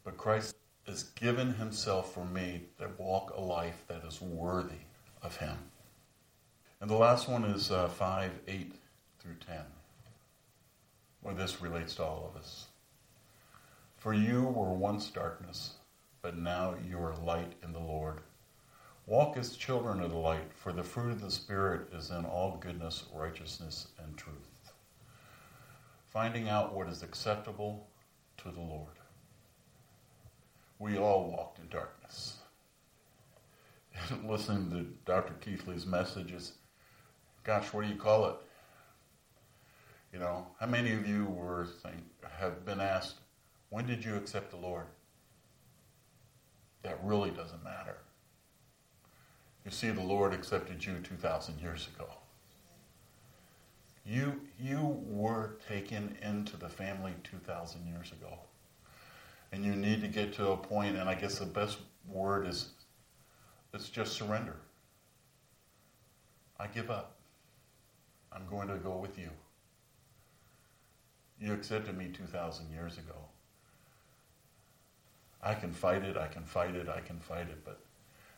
But 0.05 0.17
Christ 0.17 0.57
has 0.87 1.05
given 1.05 1.55
himself 1.55 2.15
for 2.15 2.25
me 2.25 2.63
to 2.79 2.91
walk 2.99 3.33
a 3.37 3.41
life 3.41 3.85
that 3.89 4.05
is 4.05 4.21
worthy 4.21 4.83
of 5.23 5.37
him. 5.37 5.57
And 6.81 6.89
the 6.89 6.97
last 6.97 7.29
one 7.29 7.45
is 7.45 7.71
uh, 7.71 7.89
5, 7.89 8.31
8 8.49 8.73
through 9.19 9.35
10. 9.47 9.59
Well, 11.23 11.35
this 11.35 11.61
relates 11.61 11.97
to 11.97 12.05
all 12.05 12.33
of 12.33 12.41
us. 12.41 12.67
For 13.99 14.15
you 14.15 14.45
were 14.45 14.73
once 14.73 15.11
darkness, 15.11 15.75
but 16.23 16.39
now 16.39 16.75
you 16.89 16.99
are 16.99 17.15
light 17.23 17.53
in 17.63 17.73
the 17.75 17.79
Lord. 17.79 18.23
Walk 19.07 19.37
as 19.37 19.57
children 19.57 20.01
of 20.01 20.11
the 20.11 20.17
light, 20.17 20.53
for 20.55 20.73
the 20.73 20.83
fruit 20.83 21.13
of 21.13 21.21
the 21.21 21.31
Spirit 21.31 21.93
is 21.93 22.11
in 22.11 22.25
all 22.25 22.57
goodness, 22.59 23.05
righteousness, 23.15 23.89
and 24.03 24.17
truth. 24.17 24.73
Finding 26.07 26.49
out 26.49 26.75
what 26.75 26.89
is 26.89 27.03
acceptable 27.03 27.87
to 28.39 28.51
the 28.51 28.61
Lord 28.61 29.00
we 30.81 30.97
all 30.97 31.31
walked 31.31 31.61
in 31.61 31.69
darkness. 31.69 32.39
Listening 34.27 34.71
to 34.71 34.87
Dr. 35.05 35.35
Keathley's 35.35 35.87
messages, 35.87 36.53
gosh, 37.45 37.73
what 37.73 37.85
do 37.85 37.93
you 37.93 37.99
call 37.99 38.27
it? 38.27 38.37
You 40.13 40.19
know, 40.19 40.47
how 40.59 40.67
many 40.67 40.93
of 40.93 41.07
you 41.07 41.27
were 41.27 41.67
think, 41.83 41.99
have 42.39 42.65
been 42.65 42.81
asked, 42.81 43.17
when 43.69 43.87
did 43.87 44.05
you 44.05 44.17
accept 44.17 44.51
the 44.51 44.57
Lord? 44.57 44.87
That 46.83 46.99
really 47.05 47.31
doesn't 47.31 47.63
matter. 47.63 47.99
You 49.65 49.71
see, 49.71 49.91
the 49.91 50.01
Lord 50.01 50.33
accepted 50.33 50.85
you 50.85 50.95
2,000 51.03 51.61
years 51.61 51.89
ago. 51.95 52.09
You, 54.07 54.41
you 54.59 54.99
were 55.07 55.59
taken 55.69 56.17
into 56.23 56.57
the 56.57 56.71
family 56.71 57.13
2,000 57.23 57.87
years 57.87 58.13
ago. 58.13 58.39
And 59.53 59.65
you 59.65 59.75
need 59.75 60.01
to 60.03 60.09
get 60.09 60.33
to 60.35 60.51
a 60.51 60.57
point, 60.57 60.97
and 60.97 61.09
I 61.09 61.15
guess 61.15 61.39
the 61.39 61.47
best 61.47 61.79
word 62.09 62.47
is 62.47 62.71
it's 63.73 63.89
just 63.89 64.13
surrender. 64.15 64.57
I 66.59 66.67
give 66.67 66.91
up. 66.91 67.17
I'm 68.33 68.47
going 68.49 68.69
to 68.69 68.77
go 68.77 68.97
with 68.97 69.19
you. 69.19 69.31
You 71.41 71.53
accepted 71.53 71.97
me 71.97 72.09
2,000 72.13 72.71
years 72.71 72.99
ago. 72.99 73.15
I 75.43 75.55
can 75.55 75.73
fight 75.73 76.03
it, 76.03 76.17
I 76.17 76.27
can 76.27 76.45
fight 76.45 76.75
it, 76.75 76.89
I 76.89 77.01
can 77.01 77.19
fight 77.19 77.49
it, 77.49 77.65
but 77.65 77.81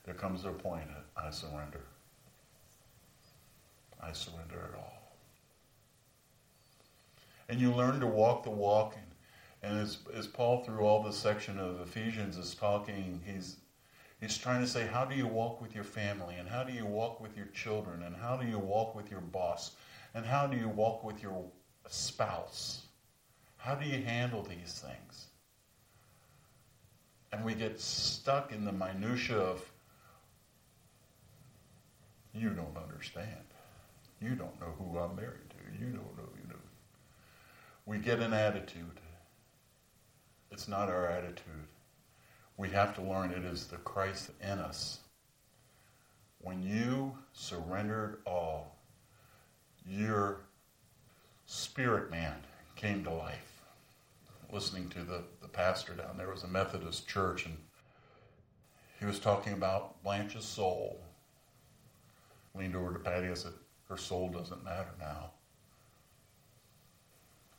there 0.04 0.14
comes 0.14 0.44
a 0.44 0.50
point 0.50 0.86
I 1.16 1.30
surrender. 1.30 1.80
I 4.00 4.12
surrender 4.12 4.70
it 4.72 4.76
all. 4.76 5.16
And 7.48 7.60
you 7.60 7.72
learn 7.72 8.00
to 8.00 8.06
walk 8.06 8.44
the 8.44 8.50
walk. 8.50 8.96
And, 9.62 9.78
as, 9.78 9.98
as 10.14 10.26
Paul, 10.26 10.64
through 10.64 10.80
all 10.80 11.02
this 11.02 11.16
section 11.16 11.58
of 11.58 11.80
Ephesians, 11.80 12.36
is 12.36 12.54
talking, 12.54 13.20
he's, 13.24 13.56
he's 14.20 14.36
trying 14.36 14.60
to 14.60 14.66
say, 14.66 14.86
how 14.86 15.04
do 15.04 15.14
you 15.14 15.26
walk 15.26 15.60
with 15.60 15.74
your 15.74 15.84
family? 15.84 16.34
And 16.36 16.48
how 16.48 16.64
do 16.64 16.72
you 16.72 16.84
walk 16.84 17.20
with 17.20 17.36
your 17.36 17.46
children? 17.46 18.02
And 18.02 18.16
how 18.16 18.36
do 18.36 18.46
you 18.46 18.58
walk 18.58 18.94
with 18.94 19.10
your 19.10 19.20
boss? 19.20 19.72
And 20.14 20.26
how 20.26 20.46
do 20.46 20.56
you 20.56 20.68
walk 20.68 21.04
with 21.04 21.22
your 21.22 21.44
spouse? 21.88 22.82
How 23.56 23.76
do 23.76 23.88
you 23.88 24.02
handle 24.02 24.42
these 24.42 24.84
things? 24.84 25.26
And 27.32 27.44
we 27.44 27.54
get 27.54 27.80
stuck 27.80 28.52
in 28.52 28.64
the 28.64 28.72
minutia 28.72 29.38
of, 29.38 29.64
you 32.34 32.50
don't 32.50 32.76
understand. 32.76 33.28
You 34.20 34.30
don't 34.30 34.60
know 34.60 34.74
who 34.78 34.98
I'm 34.98 35.14
married 35.16 35.50
to. 35.50 35.78
You 35.78 35.92
don't 35.92 36.16
know, 36.16 36.28
you 36.36 36.48
know. 36.48 36.56
We 37.86 37.98
get 37.98 38.20
an 38.20 38.32
attitude. 38.32 39.00
It's 40.52 40.68
not 40.68 40.90
our 40.90 41.06
attitude. 41.06 41.66
We 42.58 42.68
have 42.70 42.94
to 42.96 43.02
learn 43.02 43.32
it 43.32 43.42
is 43.44 43.66
the 43.66 43.78
Christ 43.78 44.30
in 44.42 44.58
us. 44.58 45.00
When 46.42 46.62
you 46.62 47.16
surrendered 47.32 48.18
all, 48.26 48.76
your 49.86 50.40
spirit 51.46 52.10
man 52.10 52.34
came 52.76 53.02
to 53.04 53.10
life. 53.10 53.62
Listening 54.52 54.90
to 54.90 55.02
the, 55.02 55.24
the 55.40 55.48
pastor 55.48 55.94
down 55.94 56.18
there 56.18 56.28
was 56.28 56.42
a 56.42 56.48
Methodist 56.48 57.08
church, 57.08 57.46
and 57.46 57.56
he 59.00 59.06
was 59.06 59.18
talking 59.18 59.54
about 59.54 60.02
Blanche's 60.02 60.44
soul. 60.44 61.00
Leaned 62.54 62.76
over 62.76 62.92
to 62.92 62.98
Patty 62.98 63.28
and 63.28 63.38
said, 63.38 63.54
Her 63.88 63.96
soul 63.96 64.28
doesn't 64.28 64.62
matter 64.62 64.92
now. 65.00 65.30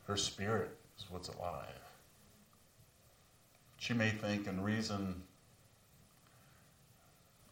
Her 0.04 0.16
spirit 0.16 0.76
is 0.96 1.06
what's 1.10 1.28
alive. 1.28 1.83
She 3.84 3.92
may 3.92 4.08
think 4.08 4.46
and 4.46 4.64
reason 4.64 5.24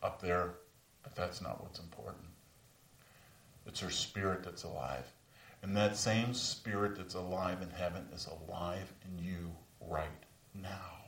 up 0.02 0.22
there, 0.22 0.54
but 1.02 1.14
that's 1.14 1.42
not 1.42 1.62
what's 1.62 1.78
important. 1.78 2.24
It's 3.66 3.80
her 3.80 3.90
spirit 3.90 4.42
that's 4.42 4.64
alive. 4.64 5.04
And 5.60 5.76
that 5.76 5.94
same 5.94 6.32
spirit 6.32 6.96
that's 6.96 7.12
alive 7.12 7.60
in 7.60 7.68
heaven 7.68 8.08
is 8.14 8.26
alive 8.48 8.94
in 9.04 9.22
you 9.22 9.50
right 9.86 10.08
now. 10.54 11.04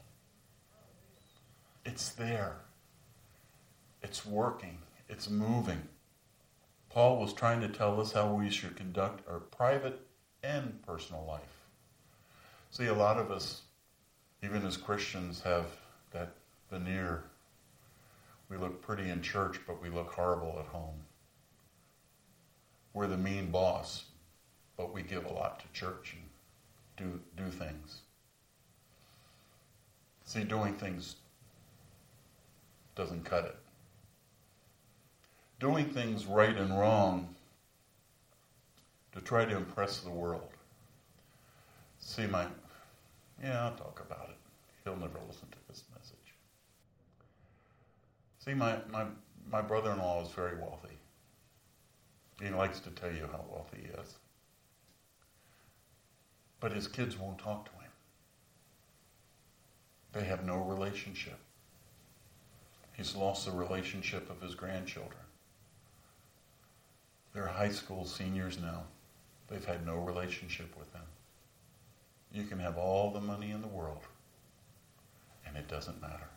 It's 1.87 2.11
there. 2.11 2.57
It's 4.03 4.27
working. 4.27 4.77
It's 5.09 5.31
moving. 5.31 5.89
Paul 6.91 7.19
was 7.19 7.33
trying 7.33 7.63
to 7.63 7.69
tell 7.69 7.99
us 7.99 8.13
how 8.13 8.35
we 8.35 8.51
should 8.51 8.77
conduct 8.77 9.27
our 9.27 9.41
private 9.41 10.03
and 10.43 10.83
personal 10.87 11.25
life. 11.27 11.63
See, 12.71 12.89
a 12.89 12.93
lot 12.93 13.17
of 13.17 13.31
us, 13.31 13.63
even 14.45 14.65
as 14.67 14.77
Christians, 14.77 15.41
have 15.43 15.67
that 16.13 16.35
veneer. 16.71 17.25
We 18.49 18.57
look 18.57 18.83
pretty 18.83 19.09
in 19.09 19.23
church, 19.23 19.61
but 19.67 19.83
we 19.83 19.89
look 19.89 20.13
horrible 20.13 20.57
at 20.59 20.67
home. 20.67 21.01
We're 22.93 23.07
the 23.07 23.17
mean 23.17 23.51
boss, 23.51 24.05
but 24.77 24.93
we 24.93 25.03
give 25.03 25.25
a 25.25 25.33
lot 25.33 25.61
to 25.61 25.67
church 25.79 26.15
and 26.99 27.19
do, 27.37 27.43
do 27.43 27.51
things. 27.51 28.01
See, 30.25 30.45
doing 30.45 30.75
things 30.75 31.17
doesn't 32.95 33.25
cut 33.25 33.45
it. 33.45 33.57
Doing 35.59 35.87
things 35.87 36.27
right 36.27 36.57
and 36.57 36.79
wrong 36.79 37.35
to 39.13 39.21
try 39.21 39.45
to 39.45 39.57
impress 39.57 40.01
the 40.01 40.11
world. 40.11 40.49
See, 41.99 42.27
my, 42.27 42.47
yeah, 43.43 43.65
I'll 43.65 43.73
talk 43.73 44.05
about 44.07 44.29
it. 44.31 44.34
He'll 44.85 44.97
never 44.97 45.19
listen 45.27 45.49
to 45.51 45.59
this 45.69 45.85
message. 45.95 46.35
See, 48.39 48.53
my, 48.53 48.77
my, 48.91 49.07
my 49.51 49.63
brother 49.63 49.93
in 49.93 49.99
law 49.99 50.23
is 50.23 50.31
very 50.31 50.57
wealthy. 50.59 50.99
He 52.43 52.51
likes 52.51 52.81
to 52.81 52.91
tell 52.91 53.11
you 53.11 53.27
how 53.33 53.45
wealthy 53.49 53.79
he 53.83 54.01
is. 54.01 54.15
But 56.61 56.73
his 56.73 56.87
kids 56.87 57.19
won't 57.19 57.39
talk 57.39 57.65
to 57.67 57.71
him. 57.73 57.91
They 60.13 60.25
have 60.25 60.45
no 60.45 60.59
relationship. 60.59 61.39
He's 62.97 63.17
lost 63.17 63.47
the 63.47 63.53
relationship 63.53 64.31
of 64.31 64.41
his 64.41 64.55
grandchildren. 64.55 65.15
They're 67.33 67.47
high 67.47 67.71
school 67.71 68.05
seniors 68.05 68.61
now. 68.61 68.85
They've 69.49 69.65
had 69.65 69.85
no 69.85 69.97
relationship 69.97 70.77
with 70.79 70.93
them. 70.93 71.03
You 72.33 72.45
can 72.45 72.59
have 72.61 72.79
all 72.79 73.11
the 73.11 73.21
money 73.21 73.51
in 73.51 73.61
the 73.61 73.69
world, 73.69 74.03
and 75.55 75.63
it 75.63 75.69
doesn't 75.69 76.01
matter. 76.03 76.29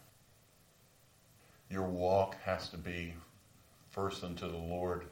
Your 1.70 1.88
walk 1.88 2.36
has 2.44 2.70
to 2.70 2.78
be 2.78 3.14
first 3.90 4.24
unto 4.24 4.50
the 4.50 4.58
Lord. 4.58 5.06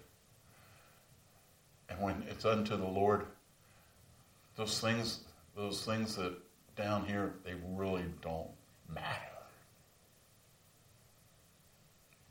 And 1.90 2.00
when 2.00 2.24
it's 2.30 2.46
unto 2.46 2.78
the 2.78 2.88
Lord, 2.88 3.26
those 4.56 4.80
things, 4.80 5.22
those 5.56 5.84
things 5.84 6.16
that 6.16 6.34
down 6.76 7.06
here, 7.06 7.34
they 7.44 7.56
really 7.74 8.06
don't 8.22 8.50
matter. 8.94 9.22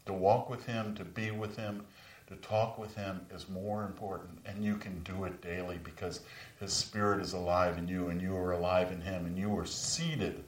To 0.07 0.13
walk 0.13 0.49
with 0.49 0.65
Him, 0.67 0.95
to 0.95 1.05
be 1.05 1.31
with 1.31 1.57
Him, 1.57 1.85
to 2.29 2.37
talk 2.37 2.79
with 2.79 2.95
Him 2.95 3.21
is 3.35 3.49
more 3.49 3.85
important. 3.85 4.39
And 4.47 4.65
you 4.65 4.77
can 4.77 5.03
do 5.03 5.25
it 5.25 5.43
daily 5.43 5.79
because 5.83 6.21
His 6.61 6.73
Spirit 6.73 7.21
is 7.21 7.33
alive 7.33 7.79
in 7.79 7.89
you 7.89 8.09
and 8.09 8.21
you 8.21 8.37
are 8.37 8.53
alive 8.53 8.93
in 8.93 9.01
Him 9.01 9.27
and 9.27 9.37
you 9.39 9.57
are 9.59 9.67
seated. 9.67 10.45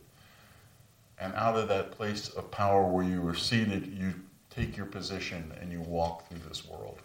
And 1.18 1.34
out 1.34 1.56
of 1.56 1.68
that 1.68 1.92
place 1.92 2.28
of 2.28 2.50
power 2.50 2.84
where 2.84 3.04
you 3.04 3.26
are 3.26 3.34
seated, 3.34 3.86
you 3.86 4.14
take 4.50 4.76
your 4.76 4.86
position 4.86 5.52
and 5.60 5.72
you 5.72 5.80
walk 5.80 6.28
through 6.28 6.40
this 6.48 6.66
world. 6.66 6.98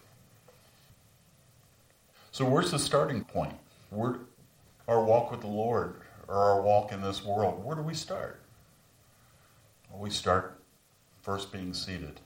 So, 2.31 2.45
where's 2.45 2.71
the 2.71 2.79
starting 2.79 3.23
point? 3.23 3.55
Where, 3.89 4.15
our 4.87 5.03
walk 5.03 5.31
with 5.31 5.41
the 5.41 5.47
Lord 5.47 5.95
or 6.27 6.35
our 6.35 6.61
walk 6.61 6.91
in 6.91 7.01
this 7.01 7.23
world, 7.23 7.63
where 7.63 7.75
do 7.75 7.81
we 7.81 7.93
start? 7.93 8.39
Well, 9.89 10.01
we 10.01 10.09
start 10.09 10.59
first 11.21 11.51
being 11.51 11.73
seated. 11.73 12.19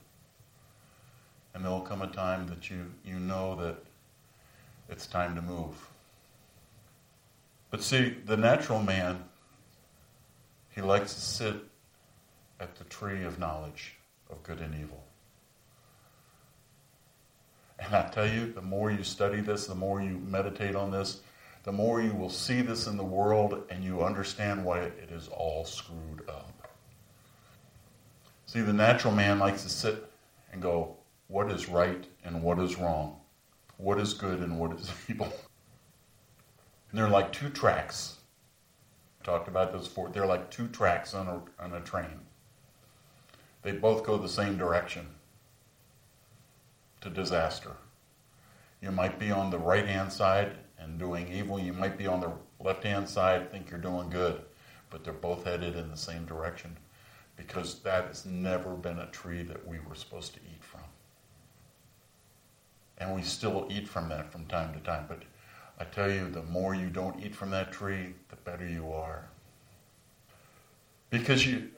And 1.53 1.63
there 1.63 1.71
will 1.71 1.81
come 1.81 2.01
a 2.01 2.07
time 2.07 2.47
that 2.47 2.69
you, 2.69 2.85
you 3.03 3.19
know 3.19 3.55
that 3.55 3.77
it's 4.89 5.07
time 5.07 5.35
to 5.35 5.41
move. 5.41 5.75
But 7.71 7.81
see, 7.81 8.15
the 8.25 8.37
natural 8.37 8.81
man, 8.81 9.23
he 10.75 10.81
likes 10.81 11.13
to 11.15 11.21
sit 11.21 11.55
at 12.65 12.75
the 12.75 12.83
tree 12.85 13.23
of 13.23 13.37
knowledge 13.37 13.95
of 14.31 14.41
good 14.41 14.59
and 14.59 14.73
evil. 14.73 15.03
And 17.77 17.93
I 17.93 18.09
tell 18.09 18.27
you, 18.27 18.51
the 18.51 18.61
more 18.61 18.89
you 18.89 19.03
study 19.03 19.39
this, 19.39 19.67
the 19.67 19.75
more 19.75 20.01
you 20.01 20.17
meditate 20.17 20.75
on 20.75 20.89
this, 20.89 21.21
the 21.63 21.71
more 21.71 22.01
you 22.01 22.11
will 22.13 22.31
see 22.31 22.61
this 22.61 22.87
in 22.87 22.97
the 22.97 23.03
world 23.03 23.63
and 23.69 23.83
you 23.83 24.03
understand 24.03 24.65
why 24.65 24.79
it 24.79 25.09
is 25.11 25.27
all 25.27 25.63
screwed 25.63 26.27
up. 26.27 26.71
See, 28.47 28.61
the 28.61 28.73
natural 28.73 29.13
man 29.13 29.37
likes 29.37 29.61
to 29.63 29.69
sit 29.69 30.11
and 30.51 30.59
go, 30.59 30.95
what 31.27 31.51
is 31.51 31.69
right 31.69 32.03
and 32.23 32.41
what 32.41 32.57
is 32.57 32.77
wrong? 32.77 33.17
What 33.77 33.99
is 33.99 34.13
good 34.13 34.39
and 34.39 34.59
what 34.59 34.71
is 34.73 34.91
evil? 35.07 35.31
And 36.89 36.99
they're 36.99 37.09
like 37.09 37.31
two 37.31 37.49
tracks. 37.49 38.17
I 39.21 39.25
talked 39.25 39.47
about 39.47 39.71
this 39.71 39.87
before. 39.87 40.09
They're 40.09 40.25
like 40.25 40.49
two 40.49 40.67
tracks 40.69 41.13
on 41.13 41.27
a, 41.27 41.63
on 41.63 41.73
a 41.73 41.81
train. 41.81 42.21
They 43.65 43.71
both 43.71 44.03
go 44.03 44.19
the 44.19 44.29
same 44.29 44.59
direction 44.59 45.07
to 47.01 47.09
disaster. 47.09 47.71
You 48.79 48.91
might 48.91 49.17
be 49.17 49.31
on 49.31 49.49
the 49.49 49.57
right 49.57 49.87
hand 49.87 50.13
side 50.13 50.51
and 50.77 50.99
doing 50.99 51.33
evil. 51.33 51.57
You 51.57 51.73
might 51.73 51.97
be 51.97 52.05
on 52.05 52.21
the 52.21 52.31
left 52.63 52.83
hand 52.83 53.09
side, 53.09 53.51
think 53.51 53.71
you're 53.71 53.79
doing 53.79 54.11
good, 54.11 54.39
but 54.91 55.03
they're 55.03 55.13
both 55.13 55.45
headed 55.45 55.75
in 55.75 55.89
the 55.89 55.97
same 55.97 56.25
direction 56.27 56.77
because 57.37 57.79
that 57.79 58.05
has 58.05 58.23
never 58.23 58.75
been 58.75 58.99
a 58.99 59.07
tree 59.07 59.41
that 59.41 59.67
we 59.67 59.79
were 59.79 59.95
supposed 59.95 60.35
to 60.35 60.39
eat 60.41 60.63
from. 60.63 60.81
And 62.99 63.15
we 63.15 63.23
still 63.23 63.67
eat 63.71 63.87
from 63.87 64.09
that 64.09 64.31
from 64.31 64.45
time 64.45 64.75
to 64.75 64.79
time. 64.81 65.05
But 65.07 65.23
I 65.79 65.85
tell 65.85 66.11
you, 66.11 66.29
the 66.29 66.43
more 66.43 66.75
you 66.75 66.91
don't 66.91 67.19
eat 67.19 67.33
from 67.33 67.49
that 67.49 67.71
tree, 67.71 68.13
the 68.29 68.35
better 68.35 68.67
you 68.67 68.91
are. 68.91 69.25
Because 71.09 71.47
you, 71.47 71.71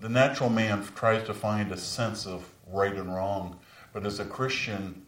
the 0.00 0.08
natural 0.08 0.50
man 0.50 0.84
tries 0.96 1.24
to 1.26 1.34
find 1.34 1.72
a 1.72 1.76
sense 1.76 2.26
of 2.26 2.48
right 2.68 2.94
and 2.94 3.14
wrong, 3.14 3.58
but 3.92 4.06
as 4.06 4.20
a 4.20 4.24
Christian, 4.24 5.06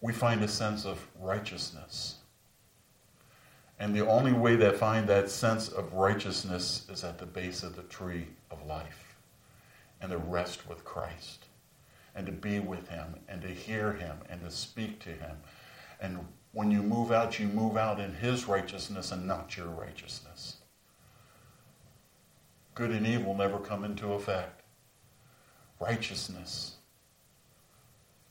we 0.00 0.12
find 0.12 0.42
a 0.42 0.48
sense 0.48 0.84
of 0.86 1.06
righteousness 1.20 2.16
And 3.78 3.94
the 3.94 4.06
only 4.06 4.32
way 4.32 4.56
they 4.56 4.72
find 4.72 5.08
that 5.08 5.30
sense 5.30 5.68
of 5.68 5.92
righteousness 5.94 6.86
is 6.90 7.04
at 7.04 7.18
the 7.18 7.26
base 7.26 7.64
of 7.64 7.76
the 7.76 7.82
tree 7.84 8.28
of 8.50 8.64
life 8.66 9.16
and 10.00 10.12
to 10.12 10.18
rest 10.18 10.68
with 10.68 10.84
Christ 10.84 11.46
and 12.14 12.26
to 12.26 12.32
be 12.32 12.60
with 12.60 12.88
Him 12.88 13.16
and 13.28 13.42
to 13.42 13.48
hear 13.48 13.92
Him 13.94 14.18
and 14.30 14.40
to 14.42 14.50
speak 14.50 15.00
to 15.00 15.10
Him. 15.10 15.36
And 16.00 16.20
when 16.52 16.70
you 16.70 16.82
move 16.82 17.12
out, 17.12 17.40
you 17.40 17.48
move 17.48 17.76
out 17.76 18.00
in 18.00 18.14
His 18.14 18.46
righteousness 18.46 19.12
and 19.12 19.26
not 19.26 19.56
your 19.56 19.68
righteousness. 19.68 20.58
Good 22.74 22.90
and 22.90 23.06
evil 23.06 23.34
never 23.34 23.58
come 23.58 23.84
into 23.84 24.12
effect. 24.12 24.62
Righteousness. 25.80 26.76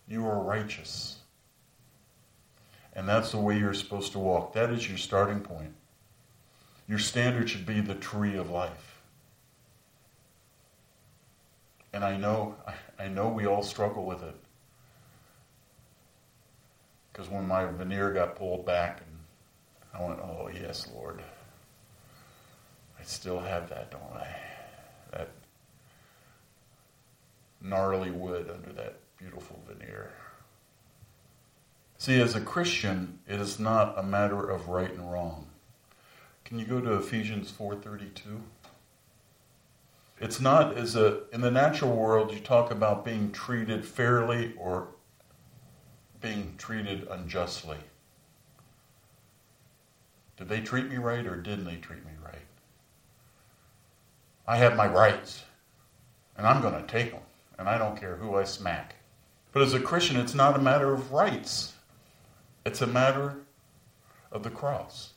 You 0.07 0.25
are 0.25 0.41
righteous. 0.41 1.19
And 2.93 3.07
that's 3.07 3.31
the 3.31 3.37
way 3.37 3.57
you're 3.57 3.73
supposed 3.73 4.11
to 4.13 4.19
walk. 4.19 4.53
That 4.53 4.71
is 4.71 4.87
your 4.87 4.97
starting 4.97 5.41
point. 5.41 5.73
Your 6.87 6.99
standard 6.99 7.49
should 7.49 7.65
be 7.65 7.79
the 7.79 7.95
tree 7.95 8.35
of 8.35 8.49
life. 8.49 9.01
And 11.93 12.03
I 12.03 12.17
know, 12.17 12.55
I 12.97 13.07
know 13.07 13.29
we 13.29 13.45
all 13.45 13.63
struggle 13.63 14.05
with 14.05 14.23
it. 14.23 14.35
Because 17.11 17.29
when 17.29 17.47
my 17.47 17.65
veneer 17.65 18.11
got 18.11 18.35
pulled 18.35 18.65
back, 18.65 19.01
and 19.01 20.01
I 20.01 20.05
went, 20.05 20.19
oh, 20.19 20.49
yes, 20.53 20.89
Lord. 20.93 21.21
I 23.01 23.03
still 23.03 23.39
have 23.39 23.69
that, 23.69 23.89
don't 23.89 24.13
I? 24.15 24.27
That 25.11 25.29
gnarly 27.59 28.11
wood 28.11 28.47
under 28.53 28.71
that 28.73 28.99
beautiful 29.17 29.59
veneer. 29.67 30.11
See, 31.97 32.21
as 32.21 32.35
a 32.35 32.41
Christian, 32.41 33.17
it 33.27 33.39
is 33.39 33.59
not 33.59 33.97
a 33.97 34.03
matter 34.03 34.47
of 34.47 34.69
right 34.69 34.91
and 34.91 35.11
wrong. 35.11 35.47
Can 36.45 36.59
you 36.59 36.65
go 36.65 36.79
to 36.79 36.93
Ephesians 36.93 37.51
4:32? 37.51 38.43
It's 40.19 40.39
not 40.39 40.77
as 40.77 40.95
a 40.95 41.23
in 41.33 41.41
the 41.41 41.49
natural 41.49 41.95
world 41.95 42.31
you 42.31 42.39
talk 42.39 42.69
about 42.69 43.03
being 43.03 43.31
treated 43.31 43.83
fairly 43.83 44.53
or 44.57 44.89
being 46.19 46.53
treated 46.59 47.07
unjustly. 47.09 47.79
Did 50.37 50.49
they 50.49 50.61
treat 50.61 50.87
me 50.87 50.97
right 50.97 51.25
or 51.25 51.35
didn't 51.35 51.65
they 51.65 51.77
treat 51.77 52.05
me? 52.05 52.11
I 54.47 54.57
have 54.57 54.75
my 54.75 54.87
rights 54.87 55.43
and 56.37 56.47
I'm 56.47 56.61
going 56.61 56.73
to 56.73 56.87
take 56.87 57.11
them 57.11 57.21
and 57.57 57.69
I 57.69 57.77
don't 57.77 57.99
care 57.99 58.15
who 58.15 58.35
I 58.35 58.43
smack. 58.43 58.95
But 59.51 59.63
as 59.63 59.73
a 59.73 59.79
Christian, 59.79 60.17
it's 60.17 60.33
not 60.33 60.55
a 60.55 60.61
matter 60.61 60.93
of 60.93 61.11
rights. 61.11 61.73
It's 62.65 62.81
a 62.81 62.87
matter 62.87 63.37
of 64.31 64.43
the 64.43 64.49
cross. 64.49 65.13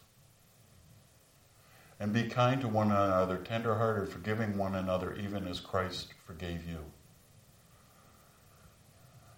And 2.01 2.13
be 2.13 2.25
kind 2.25 2.61
to 2.61 2.69
one 2.69 2.91
another, 2.91 3.39
tenderhearted, 3.39 4.09
forgiving 4.09 4.59
one 4.59 4.75
another, 4.75 5.15
even 5.15 5.47
as 5.47 5.61
Christ 5.61 6.13
forgave 6.27 6.67
you. 6.67 6.79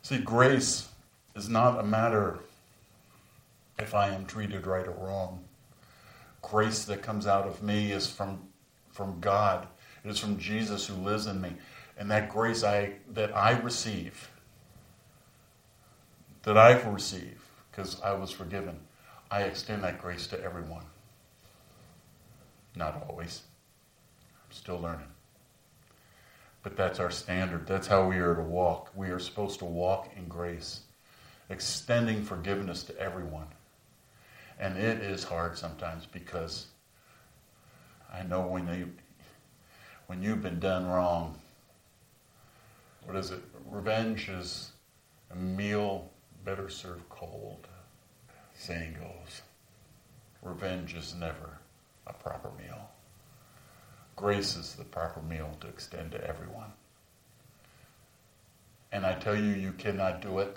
See, 0.03 0.19
grace 0.19 0.89
is 1.35 1.49
not 1.49 1.79
a 1.79 1.83
matter 1.83 2.41
if 3.79 3.95
I 3.95 4.09
am 4.09 4.25
treated 4.25 4.67
right 4.67 4.87
or 4.87 4.93
wrong. 4.93 5.45
Grace 6.43 6.85
that 6.87 7.03
comes 7.03 7.27
out 7.27 7.47
of 7.47 7.63
me 7.63 7.93
is 7.93 8.11
from, 8.11 8.49
from 8.91 9.21
God. 9.21 9.67
It 10.07 10.11
is 10.11 10.21
from 10.21 10.39
Jesus 10.39 10.87
who 10.87 10.95
lives 10.95 11.27
in 11.27 11.41
me. 11.41 11.51
And 11.99 12.09
that 12.13 12.29
grace 12.29 12.63
I, 12.63 12.93
that 13.13 13.37
I 13.37 13.59
receive, 13.59 14.31
that 16.45 16.57
I've 16.57 16.87
received, 16.87 17.43
because 17.71 18.01
I 18.03 18.13
was 18.13 18.31
forgiven. 18.31 18.79
I 19.33 19.43
extend 19.43 19.83
that 19.83 20.01
grace 20.01 20.29
to 20.29 20.41
everyone. 20.41 20.85
Not 22.77 23.05
always. 23.09 23.43
I'm 24.45 24.55
still 24.55 24.79
learning. 24.79 25.09
But 26.63 26.77
that's 26.77 27.01
our 27.01 27.11
standard. 27.11 27.67
That's 27.67 27.89
how 27.89 28.07
we 28.09 28.19
are 28.19 28.37
to 28.37 28.43
walk. 28.43 28.93
We 28.95 29.09
are 29.09 29.19
supposed 29.19 29.59
to 29.59 29.65
walk 29.65 30.13
in 30.17 30.29
grace, 30.29 30.83
extending 31.51 32.23
forgiveness 32.23 32.85
to 32.85 32.97
everyone. 32.97 33.49
And 34.61 34.79
it 34.79 35.01
is 35.01 35.25
hard 35.25 35.59
sometimes 35.59 36.07
because 36.07 36.69
I 38.13 38.23
know 38.23 38.43
when 38.43 38.69
you 38.69 38.93
when 40.07 40.23
you've 40.23 40.43
been 40.43 40.61
done 40.61 40.87
wrong, 40.87 41.39
what 43.05 43.17
is 43.17 43.31
it? 43.31 43.41
Revenge 43.71 44.29
is 44.29 44.71
a 45.31 45.37
meal 45.37 46.11
better 46.45 46.69
served 46.69 47.09
cold. 47.09 47.67
Saying 48.55 48.95
goes, 48.95 49.43
revenge 50.43 50.95
is 50.95 51.15
never 51.15 51.59
a 52.07 52.13
proper 52.13 52.51
meal. 52.57 52.89
Grace 54.15 54.57
is 54.57 54.75
the 54.75 54.85
proper 54.85 55.21
meal 55.21 55.57
to 55.61 55.69
extend 55.69 56.13
to 56.13 56.27
everyone. 56.27 56.73
And 58.93 59.05
I 59.05 59.15
tell 59.15 59.37
you, 59.37 59.53
you 59.53 59.73
cannot 59.73 60.23
do 60.23 60.39
it. 60.39 60.57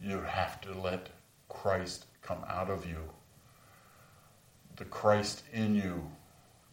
You 0.00 0.20
have 0.20 0.60
to 0.62 0.78
let 0.78 1.08
Christ 1.48 2.04
come 2.20 2.44
out 2.46 2.68
of 2.68 2.86
you. 2.86 2.98
The 4.76 4.84
Christ 4.84 5.42
in 5.52 5.74
you, 5.74 6.10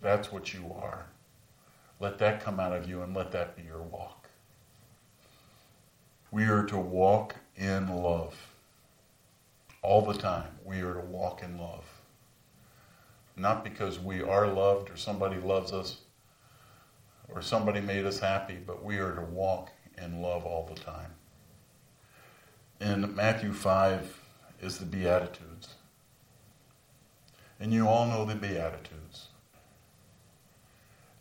that's 0.01 0.31
what 0.31 0.53
you 0.53 0.73
are. 0.79 1.07
Let 1.99 2.19
that 2.19 2.43
come 2.43 2.59
out 2.59 2.73
of 2.73 2.89
you 2.89 3.01
and 3.01 3.15
let 3.15 3.31
that 3.31 3.55
be 3.55 3.63
your 3.63 3.81
walk. 3.81 4.29
We 6.31 6.45
are 6.45 6.63
to 6.65 6.77
walk 6.77 7.35
in 7.55 7.87
love. 7.87 8.35
All 9.81 10.01
the 10.01 10.13
time, 10.13 10.49
we 10.65 10.81
are 10.81 10.95
to 10.95 11.07
walk 11.07 11.43
in 11.43 11.57
love. 11.57 11.85
Not 13.37 13.63
because 13.63 13.99
we 13.99 14.21
are 14.21 14.47
loved 14.47 14.89
or 14.89 14.97
somebody 14.97 15.37
loves 15.37 15.71
us 15.71 16.01
or 17.29 17.41
somebody 17.41 17.81
made 17.81 18.05
us 18.05 18.19
happy, 18.19 18.57
but 18.65 18.83
we 18.83 18.97
are 18.97 19.15
to 19.15 19.21
walk 19.21 19.71
in 19.97 20.21
love 20.21 20.45
all 20.45 20.65
the 20.65 20.79
time. 20.79 21.11
In 22.81 23.15
Matthew 23.15 23.53
5 23.53 24.19
is 24.61 24.77
the 24.77 24.85
Beatitudes. 24.85 25.75
And 27.59 27.73
you 27.73 27.87
all 27.87 28.05
know 28.07 28.25
the 28.25 28.35
Beatitudes. 28.35 29.27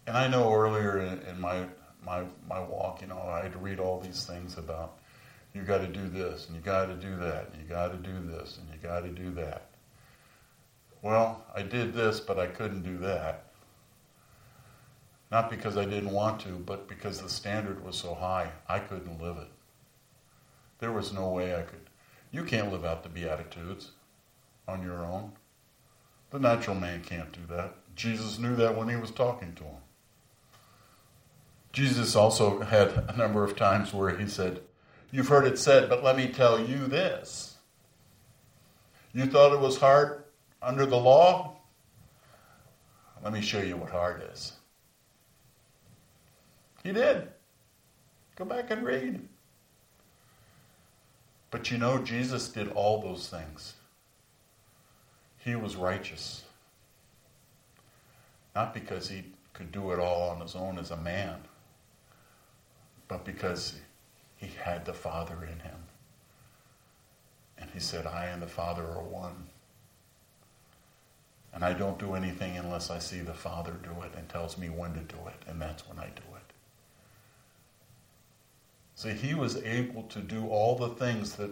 And 0.06 0.16
I 0.16 0.28
know 0.28 0.52
earlier 0.52 0.98
in, 0.98 1.40
my, 1.40 1.64
my, 2.04 2.24
my 2.48 2.60
walk, 2.60 3.00
you 3.00 3.06
know, 3.06 3.18
I 3.20 3.42
had 3.42 3.52
to 3.52 3.58
read 3.58 3.80
all 3.80 4.00
these 4.00 4.24
things 4.26 4.58
about 4.58 4.98
you 5.54 5.62
got 5.62 5.78
to 5.78 5.86
do 5.86 6.08
this, 6.08 6.46
and 6.46 6.56
you 6.56 6.60
got 6.60 6.86
to 6.86 6.94
do 6.94 7.16
that, 7.16 7.50
and 7.52 7.62
you 7.62 7.68
got 7.68 7.92
to 7.92 7.96
do 7.96 8.20
this, 8.26 8.58
and 8.58 8.68
you 8.70 8.76
got 8.86 9.00
to 9.00 9.08
do 9.08 9.30
that. 9.34 9.68
Well, 11.00 11.44
I 11.54 11.62
did 11.62 11.94
this, 11.94 12.18
but 12.18 12.38
I 12.38 12.46
couldn't 12.46 12.82
do 12.82 12.98
that. 12.98 13.44
Not 15.30 15.50
because 15.50 15.76
I 15.76 15.84
didn't 15.84 16.10
want 16.10 16.40
to, 16.42 16.50
but 16.50 16.88
because 16.88 17.20
the 17.20 17.28
standard 17.28 17.84
was 17.84 17.96
so 17.96 18.14
high, 18.14 18.50
I 18.68 18.78
couldn't 18.80 19.22
live 19.22 19.36
it. 19.36 19.48
There 20.78 20.92
was 20.92 21.12
no 21.12 21.28
way 21.28 21.54
I 21.54 21.62
could. 21.62 21.88
You 22.30 22.44
can't 22.44 22.72
live 22.72 22.84
out 22.84 23.02
the 23.02 23.08
Beatitudes 23.08 23.92
on 24.66 24.82
your 24.82 25.04
own. 25.04 25.32
The 26.30 26.38
natural 26.40 26.76
man 26.76 27.02
can't 27.02 27.32
do 27.32 27.40
that. 27.54 27.74
Jesus 27.94 28.38
knew 28.38 28.56
that 28.56 28.76
when 28.76 28.88
he 28.88 28.96
was 28.96 29.12
talking 29.12 29.54
to 29.54 29.64
him. 29.64 29.83
Jesus 31.74 32.14
also 32.14 32.60
had 32.60 33.04
a 33.08 33.16
number 33.16 33.42
of 33.42 33.56
times 33.56 33.92
where 33.92 34.16
he 34.16 34.28
said, 34.28 34.60
You've 35.10 35.26
heard 35.26 35.44
it 35.44 35.58
said, 35.58 35.88
but 35.88 36.04
let 36.04 36.16
me 36.16 36.28
tell 36.28 36.60
you 36.60 36.86
this. 36.86 37.56
You 39.12 39.26
thought 39.26 39.52
it 39.52 39.60
was 39.60 39.76
hard 39.78 40.22
under 40.62 40.86
the 40.86 40.96
law? 40.96 41.56
Let 43.24 43.32
me 43.32 43.40
show 43.40 43.60
you 43.60 43.76
what 43.76 43.90
hard 43.90 44.22
is. 44.32 44.52
He 46.84 46.92
did. 46.92 47.26
Go 48.36 48.44
back 48.44 48.70
and 48.70 48.84
read. 48.84 49.28
But 51.50 51.72
you 51.72 51.78
know, 51.78 51.98
Jesus 51.98 52.48
did 52.48 52.70
all 52.72 53.00
those 53.00 53.28
things. 53.28 53.74
He 55.38 55.56
was 55.56 55.74
righteous. 55.74 56.44
Not 58.54 58.74
because 58.74 59.08
he 59.08 59.24
could 59.52 59.72
do 59.72 59.90
it 59.90 59.98
all 59.98 60.30
on 60.30 60.40
his 60.40 60.54
own 60.54 60.78
as 60.78 60.92
a 60.92 60.96
man, 60.96 61.40
but 63.08 63.24
because 63.24 63.74
he 64.36 64.48
had 64.62 64.84
the 64.84 64.92
Father 64.92 65.36
in 65.42 65.60
him. 65.60 65.76
And 67.58 67.70
he 67.70 67.80
said, 67.80 68.06
I 68.06 68.26
and 68.26 68.42
the 68.42 68.46
Father 68.46 68.82
are 68.82 69.02
one. 69.02 69.46
And 71.52 71.64
I 71.64 71.72
don't 71.72 71.98
do 71.98 72.14
anything 72.14 72.56
unless 72.56 72.90
I 72.90 72.98
see 72.98 73.20
the 73.20 73.32
Father 73.32 73.72
do 73.82 74.02
it 74.04 74.12
and 74.16 74.28
tells 74.28 74.58
me 74.58 74.68
when 74.68 74.92
to 74.94 75.00
do 75.00 75.16
it, 75.28 75.48
and 75.48 75.60
that's 75.60 75.86
when 75.88 75.98
I 75.98 76.06
do 76.06 76.22
it. 76.34 76.52
See, 78.96 79.12
he 79.12 79.34
was 79.34 79.56
able 79.56 80.02
to 80.04 80.20
do 80.20 80.48
all 80.48 80.76
the 80.76 80.90
things 80.90 81.36
that 81.36 81.50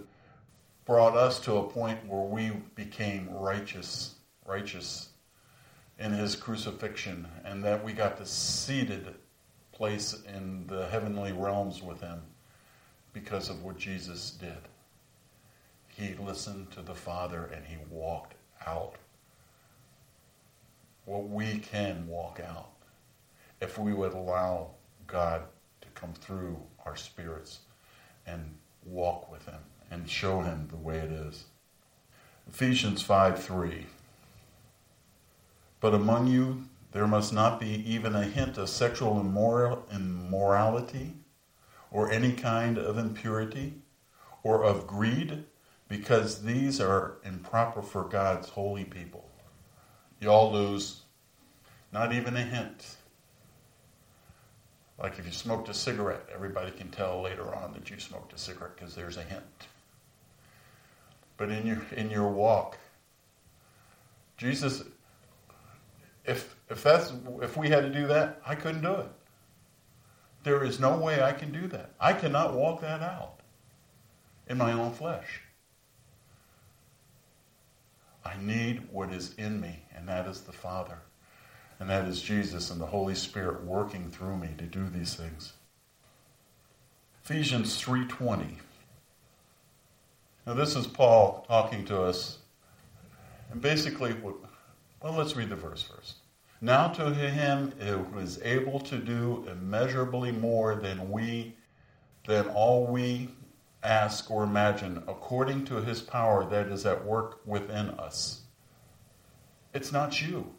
brought 0.85 1.17
us 1.17 1.39
to 1.41 1.57
a 1.57 1.69
point 1.69 2.05
where 2.07 2.23
we 2.23 2.51
became 2.75 3.29
righteous, 3.31 4.15
righteous 4.45 5.11
in 5.99 6.13
his 6.13 6.35
crucifixion, 6.35 7.29
and 7.45 7.63
that 7.65 7.85
we 7.85 7.93
got 7.93 8.17
the 8.17 8.27
seated 8.27 9.15
place 9.83 10.15
in 10.37 10.65
the 10.69 10.87
heavenly 10.91 11.33
realms 11.33 11.83
with 11.83 12.01
him 12.01 12.23
because 13.13 13.49
of 13.49 13.65
what 13.65 13.77
Jesus 13.77 14.31
did. 14.31 14.69
He 15.89 16.15
listened 16.15 16.71
to 16.71 16.83
the 16.83 16.95
Father 16.95 17.51
and 17.53 17.65
he 17.67 17.75
walked 17.91 18.35
out 18.65 18.95
what 21.05 21.29
we 21.29 21.59
can 21.59 22.07
walk 22.07 22.41
out 22.47 22.71
if 23.61 23.77
we 23.77 23.93
would 23.93 24.13
allow 24.13 24.69
God 25.09 25.43
to 25.81 25.89
come 25.97 26.13
through 26.13 26.57
our 26.87 26.95
spirits 26.95 27.59
and 28.25 28.55
walk 28.87 29.33
with 29.33 29.45
Him 29.47 29.63
and 29.91 30.09
show 30.09 30.43
Him 30.43 30.69
the 30.71 30.77
way 30.77 30.99
it 30.99 31.11
is. 31.11 31.47
Ephesians 32.49 33.03
5 33.03 33.43
3. 33.43 33.87
But 35.81 35.93
among 35.93 36.29
you 36.29 36.69
there 36.93 37.07
must 37.07 37.33
not 37.33 37.59
be 37.59 37.91
even 37.91 38.15
a 38.15 38.25
hint 38.25 38.59
of 38.59 38.69
sexual 38.69 39.19
immoral, 39.19 39.85
immorality 39.93 41.15
or 41.91 42.11
any 42.11 42.33
kind 42.33 42.79
of 42.79 42.99
impurity 42.99 43.75
or 44.43 44.63
of 44.63 44.87
greed, 44.87 45.45
because 45.89 46.43
these 46.43 46.81
are 46.81 47.17
improper 47.25 47.83
for 47.83 48.05
God's 48.05 48.49
holy 48.51 48.85
people. 48.85 49.29
You 50.21 50.31
all 50.31 50.53
lose 50.53 51.03
not 51.93 52.13
even 52.13 52.37
a 52.37 52.43
hint. 52.43 52.97
Like 54.99 55.19
if 55.19 55.27
you 55.27 55.33
smoked 55.33 55.69
a 55.69 55.75
cigarette, 55.75 56.29
everybody 56.33 56.71
can 56.71 56.89
tell 56.91 57.23
later 57.23 57.55
on 57.55 57.73
that 57.73 57.91
you 57.91 57.99
smoked 57.99 58.33
a 58.33 58.39
cigarette 58.39 58.77
because 58.77 58.95
there's 58.95 59.17
a 59.17 59.23
hint. 59.23 59.43
But 61.37 61.51
in 61.51 61.67
your 61.67 61.83
in 61.97 62.11
your 62.11 62.29
walk, 62.29 62.79
Jesus 64.37 64.85
if 66.25 66.55
if 66.73 66.83
that's 66.83 67.13
if 67.43 67.57
we 67.57 67.69
had 67.69 67.83
to 67.83 67.91
do 67.91 68.07
that, 68.07 68.41
I 68.47 68.55
couldn't 68.55 68.83
do 68.83 68.95
it. 68.95 69.11
There 70.43 70.65
is 70.65 70.81
no 70.81 70.97
way 70.99 71.23
I 71.23 71.33
can 71.33 71.53
do 71.53 71.69
that. 71.69 71.91
I 72.01 72.15
cannot 72.15 72.55
walk 72.55 72.81
that 72.81 73.03
out 73.03 73.41
in 74.49 74.59
my 74.59 74.73
own 74.73 74.93
flesh. 74.93 75.43
I 78.25 78.35
need 78.41 78.89
what 78.91 79.13
is 79.13 79.35
in 79.35 79.61
me, 79.61 79.83
and 79.95 80.09
that 80.09 80.27
is 80.27 80.41
the 80.41 80.53
Father. 80.53 80.99
And 81.79 81.91
that 81.91 82.07
is 82.07 82.23
Jesus 82.23 82.71
and 82.71 82.81
the 82.81 82.87
Holy 82.87 83.15
Spirit 83.15 83.65
working 83.65 84.11
through 84.11 84.37
me 84.37 84.51
to 84.57 84.65
do 84.65 84.89
these 84.89 85.15
things. 85.15 85.53
Ephesians 87.23 87.81
3:20. 87.81 88.59
Now 90.47 90.55
this 90.55 90.75
is 90.75 90.87
Paul 90.87 91.45
talking 91.47 91.85
to 91.85 92.03
us. 92.03 92.39
And 93.51 93.61
basically 93.61 94.15
well 94.23 95.15
let's 95.15 95.37
read 95.37 95.51
the 95.51 95.57
verse 95.57 95.83
first. 95.83 96.22
Now 96.65 96.87
to 96.91 97.13
him 97.13 97.73
who 97.73 98.19
is 98.21 98.41
able 98.41 98.79
to 98.81 98.97
do 98.97 99.45
immeasurably 99.51 100.31
more 100.31 100.77
than 100.77 101.11
we 101.11 101.57
than 102.25 102.47
all 102.51 102.87
we 102.87 103.31
ask 103.83 104.31
or 104.31 104.45
imagine 104.45 105.03
according 105.09 105.65
to 105.65 105.83
his 105.83 106.01
power 106.01 106.49
that 106.49 106.69
is 106.69 106.87
at 106.87 107.05
work 107.05 107.41
within 107.45 107.91
us. 107.91 108.43
It's 109.75 109.91
not 109.91 110.23
you. 110.23 110.55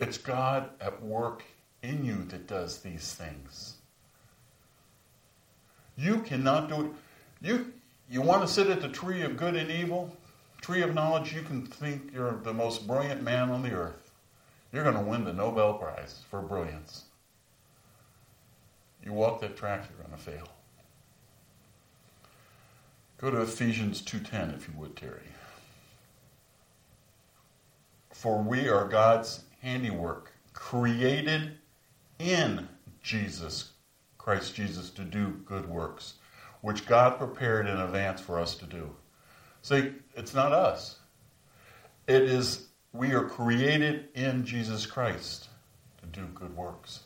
It's 0.00 0.18
God 0.18 0.68
at 0.82 1.02
work 1.02 1.44
in 1.82 2.04
you 2.04 2.22
that 2.24 2.46
does 2.46 2.80
these 2.80 3.14
things. 3.14 3.76
You 5.96 6.18
cannot 6.18 6.68
do 6.68 6.80
it. 6.82 6.90
You, 7.40 7.72
you 8.10 8.20
want 8.20 8.42
to 8.42 8.48
sit 8.48 8.66
at 8.66 8.82
the 8.82 8.88
tree 8.90 9.22
of 9.22 9.38
good 9.38 9.56
and 9.56 9.70
evil, 9.70 10.14
tree 10.60 10.82
of 10.82 10.92
knowledge, 10.92 11.32
you 11.32 11.40
can 11.40 11.64
think 11.64 12.10
you're 12.12 12.38
the 12.42 12.52
most 12.52 12.86
brilliant 12.86 13.22
man 13.22 13.48
on 13.48 13.62
the 13.62 13.72
earth. 13.72 14.03
You're 14.74 14.82
going 14.82 14.96
to 14.96 15.08
win 15.08 15.22
the 15.22 15.32
Nobel 15.32 15.74
Prize 15.74 16.24
for 16.28 16.42
brilliance. 16.42 17.04
You 19.04 19.12
walk 19.12 19.40
that 19.40 19.56
track, 19.56 19.84
you're 19.88 20.04
going 20.04 20.18
to 20.18 20.22
fail. 20.22 20.48
Go 23.18 23.30
to 23.30 23.42
Ephesians 23.42 24.02
2:10 24.02 24.52
if 24.52 24.66
you 24.66 24.74
would, 24.76 24.96
Terry. 24.96 25.28
For 28.10 28.42
we 28.42 28.68
are 28.68 28.88
God's 28.88 29.44
handiwork, 29.62 30.32
created 30.54 31.56
in 32.18 32.68
Jesus, 33.00 33.74
Christ 34.18 34.56
Jesus, 34.56 34.90
to 34.90 35.04
do 35.04 35.40
good 35.44 35.68
works, 35.68 36.14
which 36.62 36.84
God 36.84 37.16
prepared 37.16 37.68
in 37.68 37.76
advance 37.76 38.20
for 38.20 38.40
us 38.40 38.56
to 38.56 38.66
do. 38.66 38.96
See, 39.62 39.92
it's 40.16 40.34
not 40.34 40.50
us. 40.52 40.98
It 42.08 42.22
is, 42.22 42.66
we 42.94 43.12
are 43.12 43.24
created 43.24 44.08
in 44.14 44.46
Jesus 44.46 44.86
Christ 44.86 45.48
to 46.00 46.06
do 46.06 46.26
good 46.32 46.56
works. 46.56 47.00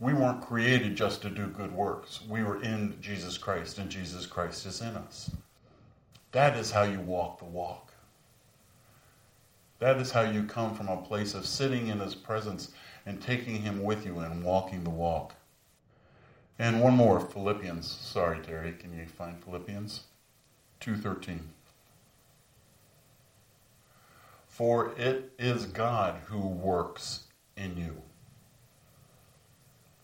We 0.00 0.14
weren't 0.14 0.40
created 0.40 0.96
just 0.96 1.20
to 1.22 1.30
do 1.30 1.46
good 1.48 1.70
works. 1.70 2.20
We 2.26 2.42
were 2.42 2.62
in 2.62 2.96
Jesus 3.00 3.36
Christ, 3.36 3.78
and 3.78 3.90
Jesus 3.90 4.24
Christ 4.24 4.64
is 4.64 4.80
in 4.80 4.96
us. 4.96 5.30
That 6.32 6.56
is 6.56 6.70
how 6.70 6.84
you 6.84 6.98
walk 6.98 7.38
the 7.38 7.44
walk. 7.44 7.92
That 9.80 9.98
is 9.98 10.10
how 10.10 10.22
you 10.22 10.44
come 10.44 10.74
from 10.74 10.88
a 10.88 11.02
place 11.02 11.34
of 11.34 11.44
sitting 11.44 11.88
in 11.88 12.00
his 12.00 12.14
presence 12.14 12.72
and 13.04 13.20
taking 13.20 13.60
him 13.60 13.82
with 13.82 14.06
you 14.06 14.20
and 14.20 14.42
walking 14.42 14.82
the 14.82 14.90
walk. 14.90 15.34
And 16.58 16.80
one 16.80 16.96
more, 16.96 17.20
Philippians. 17.20 17.90
Sorry, 17.90 18.40
Terry, 18.40 18.72
can 18.72 18.96
you 18.96 19.04
find 19.06 19.44
Philippians 19.44 20.04
2:13? 20.80 21.50
For 24.52 24.92
it 24.98 25.32
is 25.38 25.64
God 25.64 26.20
who 26.26 26.46
works 26.46 27.20
in 27.56 27.74
you. 27.78 28.02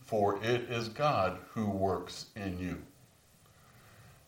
For 0.01 0.43
it 0.43 0.61
is 0.71 0.89
God 0.89 1.37
who 1.53 1.69
works 1.69 2.25
in 2.35 2.57
you. 2.57 2.81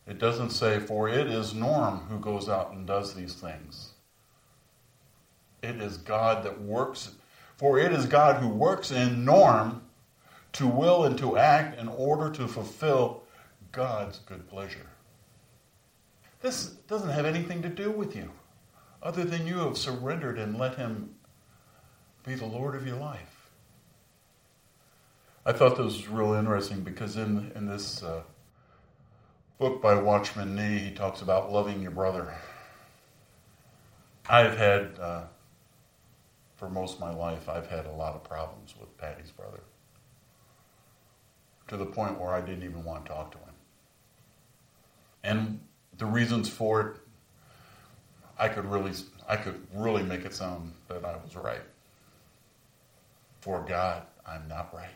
It 0.06 0.20
doesn't 0.20 0.52
say, 0.52 0.78
for 0.78 1.10
it 1.10 1.26
is 1.26 1.56
Norm 1.56 2.02
who 2.02 2.20
goes 2.20 2.48
out 2.48 2.72
and 2.72 2.86
does 2.86 3.16
these 3.16 3.34
things. 3.34 3.94
It 5.64 5.82
is 5.82 5.98
God 5.98 6.44
that 6.44 6.62
works, 6.62 7.14
for 7.58 7.80
it 7.80 7.92
is 7.92 8.06
God 8.06 8.40
who 8.40 8.48
works 8.48 8.92
in 8.92 9.26
Norm 9.26 9.82
to 10.54 10.68
will 10.68 11.04
and 11.04 11.18
to 11.18 11.36
act 11.36 11.80
in 11.80 11.88
order 11.88 12.30
to 12.30 12.48
fulfill 12.48 13.24
God's 13.72 14.20
good 14.20 14.48
pleasure. 14.48 14.86
This 16.42 16.68
doesn't 16.88 17.10
have 17.10 17.26
anything 17.26 17.64
to 17.64 17.70
do 17.70 17.90
with 17.90 18.16
you, 18.16 18.30
other 19.02 19.24
than 19.24 19.48
you 19.48 19.60
have 19.60 19.78
surrendered 19.78 20.38
and 20.38 20.58
let 20.58 20.76
Him 20.76 21.16
be 22.26 22.36
the 22.36 22.46
Lord 22.46 22.76
of 22.76 22.86
your 22.86 22.98
life. 22.98 23.50
I 25.46 25.54
thought 25.54 25.76
this 25.76 25.86
was 25.86 26.08
real 26.08 26.34
interesting 26.34 26.82
because 26.82 27.18
in, 27.18 27.52
in 27.56 27.66
this 27.66 28.04
uh, 28.04 28.22
book 29.58 29.82
by 29.82 29.96
Watchman 29.96 30.56
Nee, 30.56 30.78
he 30.80 30.92
talks 30.92 31.22
about 31.22 31.52
loving 31.52 31.82
your 31.82 31.92
brother. 31.92 32.34
I've 34.30 34.56
had 34.56 35.00
uh, 35.00 35.24
for 36.62 36.70
most 36.70 36.94
of 36.94 37.00
my 37.00 37.12
life, 37.12 37.50
I've 37.50 37.66
had 37.66 37.88
a 37.88 37.92
lot 37.92 38.14
of 38.14 38.24
problems 38.24 38.76
with 38.80 38.96
Patty's 38.96 39.32
brother. 39.32 39.62
To 41.70 41.76
the 41.76 41.88
point 41.88 42.20
where 42.20 42.30
I 42.36 42.40
didn't 42.40 42.64
even 42.64 42.84
want 42.84 43.04
to 43.06 43.12
talk 43.12 43.32
to 43.32 43.40
him. 43.40 43.56
And 45.24 45.60
the 45.98 46.06
reasons 46.06 46.50
for 46.50 46.82
it, 46.82 46.98
I 48.42 48.50
could 48.50 48.66
really, 48.66 48.92
I 49.30 49.38
could 49.38 49.62
really 49.72 50.02
make 50.02 50.26
it 50.26 50.34
sound 50.34 50.74
that 50.88 51.06
I 51.06 51.16
was 51.18 51.36
right. 51.36 51.62
For 53.40 53.62
God, 53.62 54.02
I'm 54.28 54.48
not 54.48 54.74
right. 54.74 54.90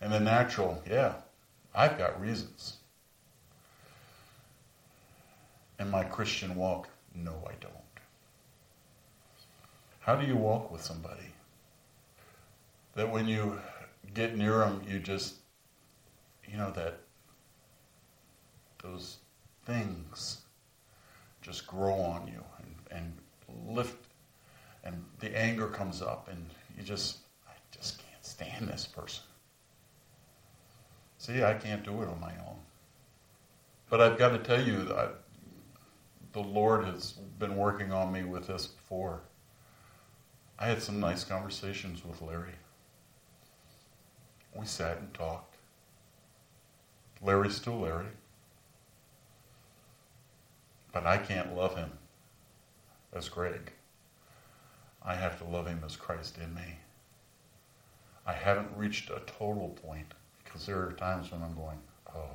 And 0.00 0.12
the 0.12 0.20
natural, 0.20 0.80
yeah, 0.88 1.14
I've 1.74 1.98
got 1.98 2.20
reasons. 2.20 2.76
In 5.80 5.90
my 5.90 6.04
Christian 6.04 6.54
walk, 6.54 6.88
no, 7.12 7.32
I 7.44 7.54
don't. 7.60 7.74
How 9.98 10.14
do 10.14 10.24
you 10.24 10.36
walk 10.36 10.70
with 10.70 10.82
somebody? 10.82 11.32
That 12.94 13.10
when 13.10 13.26
you 13.26 13.58
get 14.14 14.36
near 14.36 14.58
them, 14.58 14.80
you 14.88 15.00
just, 15.00 15.34
you 16.48 16.56
know, 16.56 16.70
that 16.70 17.00
those 18.80 19.16
things 19.64 20.42
just 21.46 21.66
grow 21.68 21.94
on 21.94 22.26
you 22.26 22.42
and, 22.58 22.74
and 22.90 23.76
lift, 23.76 24.04
and 24.82 25.04
the 25.20 25.38
anger 25.38 25.68
comes 25.68 26.02
up, 26.02 26.28
and 26.28 26.44
you 26.76 26.82
just, 26.82 27.18
I 27.46 27.52
just 27.70 27.98
can't 27.98 28.24
stand 28.24 28.66
this 28.66 28.84
person. 28.84 29.22
See, 31.18 31.44
I 31.44 31.54
can't 31.54 31.84
do 31.84 32.02
it 32.02 32.08
on 32.08 32.20
my 32.20 32.32
own. 32.48 32.56
But 33.88 34.00
I've 34.00 34.18
got 34.18 34.30
to 34.30 34.38
tell 34.38 34.60
you 34.60 34.82
that 34.86 35.20
the 36.32 36.42
Lord 36.42 36.84
has 36.84 37.12
been 37.38 37.56
working 37.56 37.92
on 37.92 38.12
me 38.12 38.24
with 38.24 38.48
this 38.48 38.66
before. 38.66 39.20
I 40.58 40.66
had 40.66 40.82
some 40.82 40.98
nice 40.98 41.22
conversations 41.22 42.04
with 42.04 42.20
Larry. 42.20 42.54
We 44.52 44.66
sat 44.66 44.98
and 44.98 45.14
talked. 45.14 45.54
Larry's 47.22 47.54
still 47.54 47.78
Larry. 47.78 48.06
But 50.96 51.04
I 51.04 51.18
can't 51.18 51.54
love 51.54 51.76
him 51.76 51.90
as 53.12 53.28
Greg. 53.28 53.70
I 55.02 55.14
have 55.14 55.36
to 55.36 55.44
love 55.44 55.66
him 55.66 55.82
as 55.84 55.94
Christ 55.94 56.38
in 56.38 56.54
me. 56.54 56.78
I 58.26 58.32
haven't 58.32 58.78
reached 58.78 59.10
a 59.10 59.20
total 59.26 59.76
point 59.84 60.14
because 60.42 60.64
there 60.64 60.78
are 60.78 60.92
times 60.92 61.30
when 61.30 61.42
I'm 61.42 61.54
going, 61.54 61.76
oh. 62.14 62.30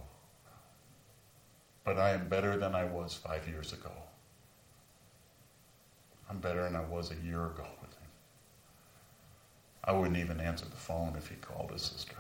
But 1.83 1.97
I 1.97 2.11
am 2.11 2.29
better 2.29 2.55
than 2.55 2.75
I 2.75 2.83
was 2.83 3.15
five 3.15 3.47
years 3.47 3.73
ago. 3.73 3.93
I'm 6.29 6.37
better 6.37 6.61
than 6.61 6.75
I 6.75 6.85
was 6.85 7.09
a 7.09 7.25
year 7.25 7.47
ago 7.47 7.65
with 7.81 7.93
him. 7.93 8.09
I 9.83 9.93
wouldn't 9.93 10.17
even 10.17 10.39
answer 10.39 10.65
the 10.65 10.75
phone 10.75 11.15
if 11.17 11.29
he 11.29 11.35
called 11.37 11.71
his 11.71 11.81
sister. 11.81 12.17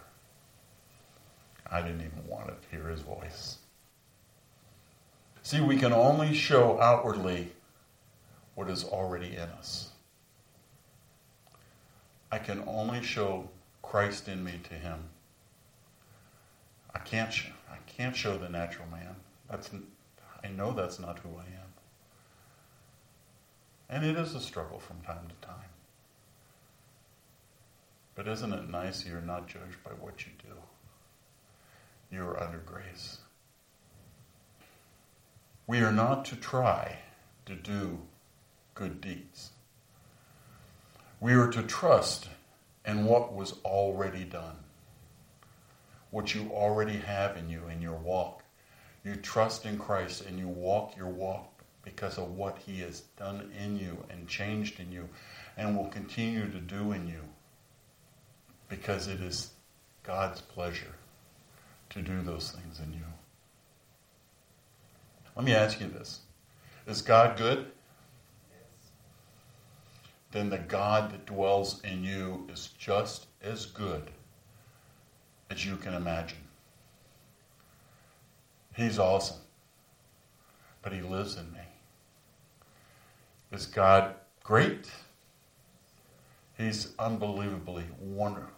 I 1.69 1.83
didn't 1.83 2.01
even 2.01 2.25
want 2.27 2.47
to 2.47 2.75
hear 2.75 2.87
his 2.87 3.01
voice. 3.01 3.59
See, 5.43 5.59
we 5.59 5.77
can 5.77 5.91
only 5.91 6.33
show 6.33 6.79
outwardly 6.79 7.51
what 8.55 8.69
is 8.69 8.83
already 8.83 9.35
in 9.35 9.49
us. 9.49 9.89
I 12.31 12.37
can 12.37 12.63
only 12.67 13.01
show 13.01 13.49
Christ 13.81 14.27
in 14.27 14.43
me 14.43 14.59
to 14.69 14.75
him. 14.75 14.99
I 16.93 16.99
can't, 16.99 17.33
I 17.69 17.77
can't 17.87 18.15
show 18.15 18.37
the 18.37 18.49
natural 18.49 18.87
man. 18.89 19.15
That's, 19.49 19.69
I 20.43 20.47
know 20.47 20.71
that's 20.71 20.99
not 20.99 21.19
who 21.19 21.29
I 21.29 21.43
am. 21.43 21.73
And 23.89 24.05
it 24.05 24.17
is 24.17 24.35
a 24.35 24.39
struggle 24.39 24.79
from 24.79 25.01
time 25.01 25.27
to 25.27 25.47
time. 25.47 25.57
But 28.15 28.27
isn't 28.27 28.53
it 28.53 28.69
nice 28.69 29.05
you're 29.05 29.21
not 29.21 29.47
judged 29.47 29.83
by 29.83 29.91
what 29.91 30.25
you 30.25 30.31
do? 30.37 32.15
You 32.15 32.23
are 32.23 32.41
under 32.41 32.59
grace. 32.59 33.17
We 35.71 35.79
are 35.83 35.91
not 35.93 36.25
to 36.25 36.35
try 36.35 36.97
to 37.45 37.55
do 37.55 37.99
good 38.75 38.99
deeds. 38.99 39.51
We 41.21 41.31
are 41.31 41.47
to 41.47 41.63
trust 41.63 42.27
in 42.85 43.05
what 43.05 43.31
was 43.31 43.53
already 43.63 44.25
done, 44.25 44.57
what 46.09 46.35
you 46.35 46.49
already 46.51 46.97
have 46.97 47.37
in 47.37 47.49
you 47.49 47.69
in 47.69 47.81
your 47.81 47.95
walk. 47.95 48.43
You 49.05 49.15
trust 49.15 49.65
in 49.65 49.77
Christ 49.77 50.25
and 50.25 50.37
you 50.37 50.49
walk 50.49 50.97
your 50.97 51.07
walk 51.07 51.63
because 51.85 52.17
of 52.17 52.35
what 52.35 52.57
He 52.57 52.81
has 52.81 53.03
done 53.17 53.49
in 53.57 53.79
you 53.79 54.03
and 54.09 54.27
changed 54.27 54.77
in 54.81 54.91
you 54.91 55.07
and 55.55 55.77
will 55.77 55.87
continue 55.87 56.51
to 56.51 56.59
do 56.59 56.91
in 56.91 57.07
you 57.07 57.21
because 58.67 59.07
it 59.07 59.21
is 59.21 59.51
God's 60.03 60.41
pleasure 60.41 60.95
to 61.91 62.01
do 62.01 62.21
those 62.21 62.51
things 62.51 62.81
in 62.81 62.91
you. 62.91 63.05
Let 65.41 65.45
me 65.47 65.55
ask 65.55 65.81
you 65.81 65.87
this 65.87 66.19
Is 66.85 67.01
God 67.01 67.35
good? 67.35 67.65
Then 70.31 70.51
the 70.51 70.59
God 70.59 71.11
that 71.11 71.25
dwells 71.25 71.81
in 71.83 72.03
you 72.03 72.47
is 72.47 72.69
just 72.77 73.25
as 73.41 73.65
good 73.65 74.11
as 75.49 75.65
you 75.65 75.77
can 75.77 75.95
imagine. 75.95 76.37
He's 78.75 78.99
awesome, 78.99 79.39
but 80.83 80.93
He 80.93 81.01
lives 81.01 81.35
in 81.35 81.51
me. 81.51 81.65
Is 83.51 83.65
God 83.65 84.13
great? 84.43 84.91
He's 86.55 86.93
unbelievably 86.99 87.85
wonderful, 87.99 88.53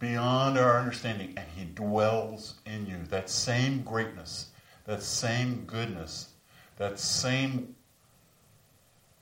beyond 0.00 0.58
our 0.58 0.80
understanding, 0.80 1.34
and 1.36 1.46
He 1.56 1.64
dwells 1.64 2.54
in 2.66 2.88
you. 2.88 2.96
That 3.08 3.30
same 3.30 3.82
greatness, 3.82 4.48
that 4.84 5.02
same 5.02 5.64
goodness, 5.66 6.30
that 6.76 6.98
same 6.98 7.74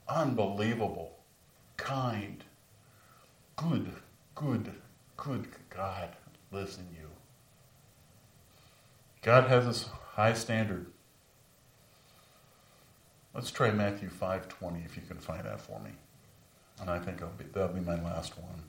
unbelievable, 0.09 1.19
kind, 1.77 2.45
good, 3.57 3.93
good, 4.35 4.73
good 5.17 5.47
God 5.69 6.11
lives 6.51 6.79
in 6.79 6.87
you. 6.99 7.09
God 9.23 9.45
has 9.49 9.67
this 9.67 9.89
high 10.15 10.33
standard 10.33 10.87
Let's 13.33 13.51
try 13.51 13.71
Matthew 13.71 14.09
5:20 14.09 14.85
if 14.85 14.97
you 14.97 15.03
can 15.03 15.19
find 15.19 15.45
that 15.45 15.61
for 15.61 15.79
me. 15.81 15.93
And 16.81 16.91
I 16.91 16.99
think 16.99 17.21
be, 17.39 17.45
that'll 17.45 17.69
be 17.69 17.81
my 17.81 18.01
last 18.03 18.37
one. 18.37 18.65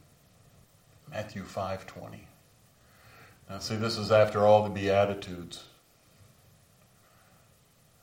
Matthew 1.10 1.44
5:20. 1.44 2.28
Now 3.50 3.60
see 3.60 3.76
this 3.76 3.98
is 3.98 4.12
after 4.12 4.46
all 4.46 4.64
the 4.64 4.70
beatitudes. 4.70 5.66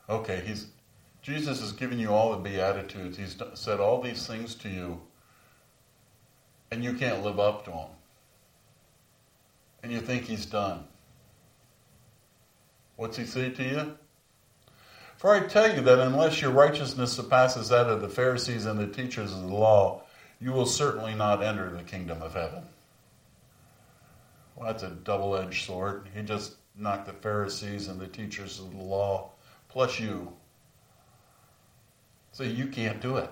Okay, 0.09 0.43
he's 0.47 0.69
Jesus 1.23 1.61
has 1.61 1.73
given 1.73 1.99
you 1.99 2.11
all 2.11 2.33
the 2.33 2.39
beatitudes. 2.39 3.19
He's 3.19 3.37
said 3.55 3.81
all 3.81 4.01
these 4.01 4.27
things 4.27 4.55
to 4.57 4.69
you 4.69 5.01
and 6.71 6.85
you 6.85 6.95
can't 6.95 7.23
live 7.23 7.39
up 7.39 7.65
to 7.65 7.71
them. 7.71 7.89
And 9.83 9.93
you 9.93 10.01
think 10.01 10.25
he's 10.25 10.47
done. 10.47 10.85
What's 12.97 13.17
he 13.17 13.25
say 13.25 13.51
to 13.51 13.63
you? 13.63 13.99
For 15.17 15.35
I 15.35 15.41
tell 15.41 15.75
you 15.75 15.81
that 15.83 15.99
unless 15.99 16.41
your 16.41 16.51
righteousness 16.51 17.13
surpasses 17.13 17.69
that 17.69 17.87
of 17.87 18.01
the 18.01 18.09
Pharisees 18.09 18.67
and 18.67 18.79
the 18.79 18.87
teachers 18.87 19.33
of 19.33 19.43
the 19.43 19.55
law, 19.55 20.03
you 20.41 20.53
will 20.53 20.67
certainly 20.67 21.15
not 21.15 21.43
enter 21.43 21.71
the 21.71 21.83
kingdom 21.83 22.23
of 22.23 22.35
heaven. 22.35 22.63
Well, 24.55 24.67
that's 24.67 24.83
a 24.83 24.91
double 24.91 25.37
edged 25.37 25.67
sword. 25.67 26.09
He 26.15 26.23
just 26.23 26.57
knocked 26.77 27.07
the 27.07 27.13
Pharisees 27.13 27.89
and 27.89 28.01
the 28.01 28.07
teachers 28.07 28.61
of 28.61 28.77
the 28.77 28.83
law, 28.83 29.31
plus 29.69 30.01
you. 30.01 30.33
So 32.33 32.45
you 32.45 32.67
can't 32.69 33.01
do 33.01 33.17
it. 33.17 33.31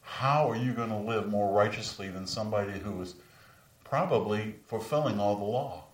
How 0.00 0.48
are 0.50 0.56
you 0.56 0.72
going 0.72 0.90
to 0.90 0.96
live 0.96 1.28
more 1.28 1.52
righteously 1.52 2.08
than 2.08 2.26
somebody 2.26 2.78
who 2.78 3.00
is 3.02 3.14
probably 3.82 4.56
fulfilling 4.66 5.18
all 5.18 5.36
the 5.36 5.44
law? 5.44 5.84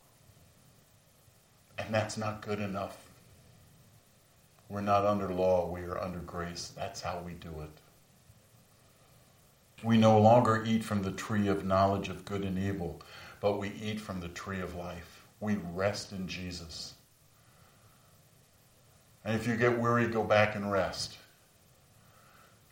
And 1.79 1.95
that's 1.95 2.16
not 2.16 2.43
good 2.43 2.61
enough. 2.61 2.97
We're 4.69 4.83
not 4.83 5.05
under 5.05 5.33
law, 5.33 5.66
we 5.69 5.81
are 5.83 6.01
under 6.01 6.21
grace. 6.21 6.73
That's 6.77 7.01
how 7.01 7.23
we 7.27 7.33
do 7.33 7.49
it. 7.49 7.71
We 9.83 9.97
no 9.97 10.21
longer 10.21 10.62
eat 10.64 10.85
from 10.85 11.03
the 11.03 11.11
tree 11.11 11.49
of 11.49 11.64
knowledge 11.64 12.09
of 12.09 12.25
good 12.25 12.45
and 12.45 12.59
evil, 12.59 13.01
but 13.40 13.59
we 13.59 13.73
eat 13.83 13.99
from 13.99 14.21
the 14.21 14.29
tree 14.29 14.61
of 14.61 14.77
life. 14.77 15.25
We 15.40 15.59
rest 15.73 16.12
in 16.12 16.29
Jesus. 16.29 16.95
And 19.25 19.35
if 19.37 19.47
you 19.47 19.57
get 19.57 19.79
weary, 19.79 20.09
go 20.09 20.25
back 20.25 20.57
and 20.57 20.71
rest. 20.71 21.17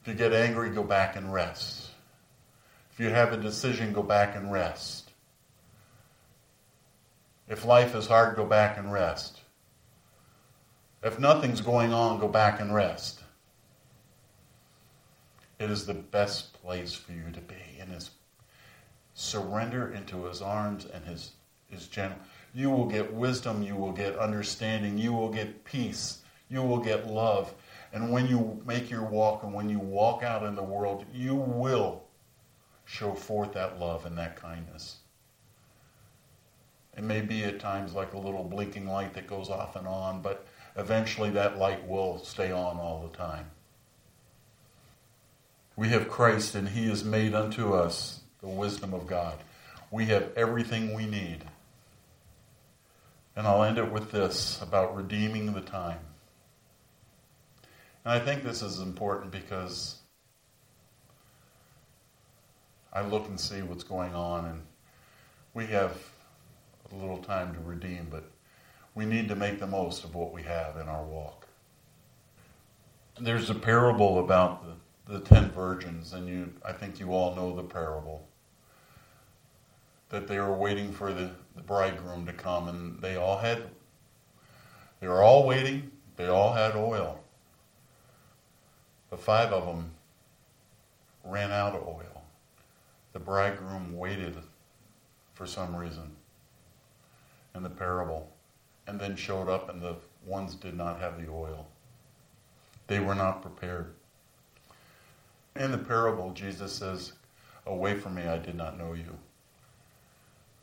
If 0.01 0.09
you 0.09 0.15
get 0.15 0.33
angry, 0.33 0.71
go 0.71 0.83
back 0.83 1.17
and 1.17 1.33
rest. 1.33 1.91
If 2.93 3.01
you 3.01 3.11
have 3.11 3.33
a 3.33 3.37
decision, 3.37 3.93
go 3.93 4.03
back 4.03 4.35
and 4.35 4.51
rest. 4.51 5.11
If 7.49 7.65
life 7.65 7.95
is 7.95 8.07
hard, 8.07 8.37
go 8.37 8.45
back 8.45 8.77
and 8.79 8.93
rest. 8.93 9.41
If 11.03 11.19
nothing's 11.19 11.61
going 11.61 11.93
on, 11.93 12.19
go 12.19 12.29
back 12.29 12.61
and 12.61 12.75
rest. 12.75 13.21
It 15.59 15.71
is 15.71 15.87
the 15.87 15.95
best 15.95 16.61
place 16.63 16.95
for 16.95 17.13
you 17.13 17.31
to 17.33 17.41
be 17.41 17.79
in 17.81 17.89
his 17.89 18.11
surrender 19.15 19.93
into 19.93 20.25
his 20.25 20.41
arms 20.41 20.87
and 20.87 21.05
his, 21.05 21.33
his 21.69 21.87
gentle. 21.89 22.19
You 22.55 22.71
will 22.71 22.87
get 22.87 23.13
wisdom, 23.13 23.63
you 23.63 23.75
will 23.75 23.93
get 23.93 24.17
understanding, 24.17 24.99
you 24.99 25.13
will 25.13 25.31
get 25.31 25.65
peace, 25.65 26.18
you 26.49 26.63
will 26.63 26.79
get 26.79 27.07
love. 27.07 27.53
And 27.93 28.13
when 28.13 28.27
you 28.27 28.61
make 28.67 28.91
your 28.91 29.05
walk 29.05 29.43
and 29.43 29.55
when 29.55 29.69
you 29.69 29.79
walk 29.79 30.23
out 30.23 30.43
in 30.43 30.55
the 30.55 30.63
world, 30.63 31.05
you 31.13 31.35
will 31.35 32.05
show 32.85 33.13
forth 33.13 33.53
that 33.53 33.79
love 33.79 34.07
and 34.07 34.17
that 34.19 34.37
kindness. 34.37 34.97
It 36.97 37.05
may 37.05 37.21
be 37.21 37.45
at 37.45 37.61
times 37.61 37.95
like 37.95 38.13
a 38.13 38.19
little 38.19 38.43
blinking 38.43 38.89
light 38.89 39.15
that 39.15 39.27
goes 39.27 39.51
off 39.51 39.77
and 39.77 39.87
on, 39.87 40.21
but 40.21 40.47
eventually 40.77 41.31
that 41.31 41.59
light 41.59 41.87
will 41.87 42.19
stay 42.19 42.51
on 42.51 42.77
all 42.79 43.09
the 43.09 43.17
time. 43.17 43.47
We 45.77 45.91
have 45.91 46.09
Christ, 46.09 46.57
and 46.57 46.71
He 46.71 46.89
has 46.89 47.05
made 47.05 47.35
unto 47.35 47.73
us 47.73 48.23
the 48.41 48.49
wisdom 48.49 48.93
of 48.93 49.07
God. 49.07 49.39
We 49.93 50.07
have 50.07 50.33
everything 50.37 50.93
we 50.93 51.07
need. 51.07 51.45
And 53.37 53.47
I'll 53.47 53.63
end 53.63 53.79
it 53.79 53.93
with 53.93 54.11
this 54.11 54.61
about 54.61 54.97
redeeming 54.97 55.53
the 55.53 55.61
time. 55.61 56.01
And 58.09 58.17
I 58.17 58.25
think 58.25 58.43
this 58.43 58.63
is 58.63 58.81
important 58.81 59.31
because 59.31 59.97
I 62.91 63.03
look 63.03 63.29
and 63.29 63.39
see 63.39 63.61
what's 63.61 63.85
going 63.85 64.15
on, 64.15 64.47
and 64.47 64.63
we 65.53 65.67
have 65.67 65.93
a 66.91 66.97
little 66.97 67.19
time 67.19 67.53
to 67.53 67.61
redeem, 67.61 68.07
but 68.11 68.25
we 68.95 69.05
need 69.05 69.29
to 69.29 69.37
make 69.37 69.61
the 69.61 69.67
most 69.67 70.05
of 70.05 70.15
what 70.15 70.33
we 70.33 70.43
have 70.45 70.79
in 70.79 70.89
our 70.89 71.03
walk. 71.03 71.47
There's 73.21 73.51
a 73.51 73.55
parable 73.55 74.21
about 74.21 74.65
the, 75.07 75.13
the 75.13 75.21
ten 75.21 75.51
virgins, 75.51 76.15
and 76.15 76.27
you, 76.27 76.51
I 76.65 76.73
think 76.73 76.99
you 76.99 77.13
all 77.13 77.35
know 77.35 77.55
the 77.55 77.63
parable. 77.63 78.27
That 80.09 80.27
they 80.27 80.39
were 80.39 80.55
waiting 80.55 80.95
for 80.95 81.13
the, 81.13 81.33
the 81.57 81.63
bridegroom 81.63 82.25
to 82.25 82.33
come, 82.33 82.69
and 82.69 83.03
they 83.03 83.17
all 83.17 83.37
had, 83.37 83.65
they 84.99 85.09
were 85.09 85.23
all 85.23 85.47
waiting, 85.47 85.91
they 86.17 86.29
all 86.29 86.55
had 86.55 86.75
oil. 86.75 87.23
But 89.11 89.21
five 89.21 89.53
of 89.53 89.67
them 89.67 89.93
ran 91.25 91.51
out 91.51 91.75
of 91.75 91.87
oil. 91.87 92.23
The 93.13 93.19
bridegroom 93.19 93.97
waited 93.97 94.37
for 95.35 95.47
some 95.47 95.75
reason 95.75 96.17
in 97.55 97.63
the 97.63 97.71
parable 97.71 98.31
and 98.87 98.99
then 98.99 99.17
showed 99.17 99.49
up, 99.49 99.69
and 99.69 99.83
the 99.83 99.97
ones 100.27 100.55
did 100.55 100.75
not 100.75 100.99
have 100.99 101.21
the 101.21 101.31
oil. 101.31 101.67
They 102.87 103.01
were 103.01 103.15
not 103.15 103.43
prepared. 103.43 103.93
In 105.55 105.73
the 105.73 105.79
parable, 105.79 106.33
Jesus 106.33 106.73
says, 106.73 107.13
Away 107.67 107.95
from 107.95 108.15
me, 108.15 108.23
I 108.23 108.39
did 108.39 108.55
not 108.55 108.79
know 108.79 108.95
you. 108.95 109.19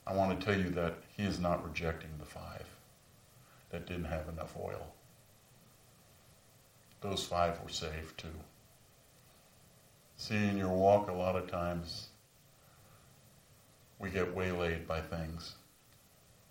I 0.08 0.14
want 0.14 0.40
to 0.40 0.46
tell 0.46 0.60
you 0.60 0.70
that 0.72 0.96
he 1.16 1.24
is 1.24 1.40
not 1.40 1.64
rejecting 1.64 2.10
the 2.18 2.26
five 2.26 2.66
that 3.70 3.86
didn't 3.86 4.06
have 4.06 4.28
enough 4.30 4.56
oil. 4.60 4.88
Those 7.10 7.24
five 7.24 7.62
were 7.62 7.70
saved 7.70 8.18
too. 8.18 8.28
See, 10.18 10.48
in 10.48 10.58
your 10.58 10.74
walk, 10.74 11.08
a 11.08 11.14
lot 11.14 11.36
of 11.36 11.52
times 11.52 12.08
we 14.00 14.10
get 14.10 14.36
waylaid 14.36 14.88
by 14.88 15.02
things. 15.02 15.54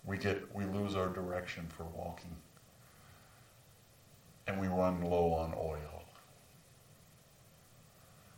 We 0.05 0.17
get 0.17 0.55
we 0.55 0.63
lose 0.63 0.95
our 0.95 1.09
direction 1.09 1.67
for 1.67 1.83
walking. 1.83 2.37
And 4.47 4.61
we 4.61 4.67
run 4.67 5.01
low 5.01 5.33
on 5.33 5.53
oil. 5.57 6.05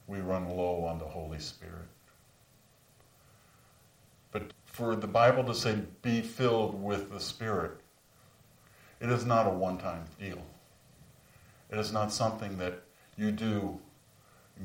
We 0.08 0.20
run 0.20 0.50
low 0.50 0.86
on 0.86 0.98
the 0.98 1.06
Holy 1.06 1.40
Spirit. 1.40 1.90
But 4.32 4.54
for 4.66 4.96
the 4.96 5.08
Bible 5.08 5.44
to 5.44 5.54
say, 5.54 5.84
be 6.02 6.22
filled 6.22 6.82
with 6.82 7.12
the 7.12 7.20
Spirit, 7.20 7.80
it 9.00 9.12
is 9.12 9.24
not 9.24 9.46
a 9.46 9.52
one 9.52 9.78
time 9.78 10.06
deal. 10.20 10.42
It 11.70 11.78
is 11.78 11.92
not 11.92 12.12
something 12.12 12.58
that 12.58 12.84
you 13.18 13.32
do 13.32 13.80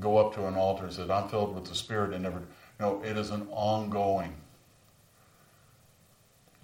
go 0.01 0.19
up 0.19 0.35
to 0.35 0.47
an 0.47 0.55
altar 0.55 0.85
and 0.85 0.93
say, 0.93 1.09
I'm 1.09 1.29
filled 1.29 1.55
with 1.55 1.67
the 1.67 1.75
Spirit 1.75 2.13
and 2.13 2.23
never. 2.23 2.43
No, 2.79 3.03
it 3.03 3.17
is 3.17 3.31
an 3.31 3.47
ongoing. 3.51 4.35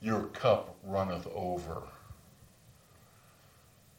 Your 0.01 0.25
cup 0.25 0.77
runneth 0.85 1.27
over. 1.35 1.83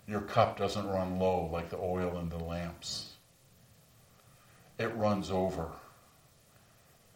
Your 0.07 0.21
cup 0.21 0.57
doesn't 0.57 0.87
run 0.87 1.19
low 1.19 1.49
like 1.51 1.69
the 1.69 1.77
oil 1.77 2.17
in 2.17 2.29
the 2.29 2.39
lamps. 2.39 3.13
It 4.77 4.95
runs 4.95 5.29
over. 5.29 5.67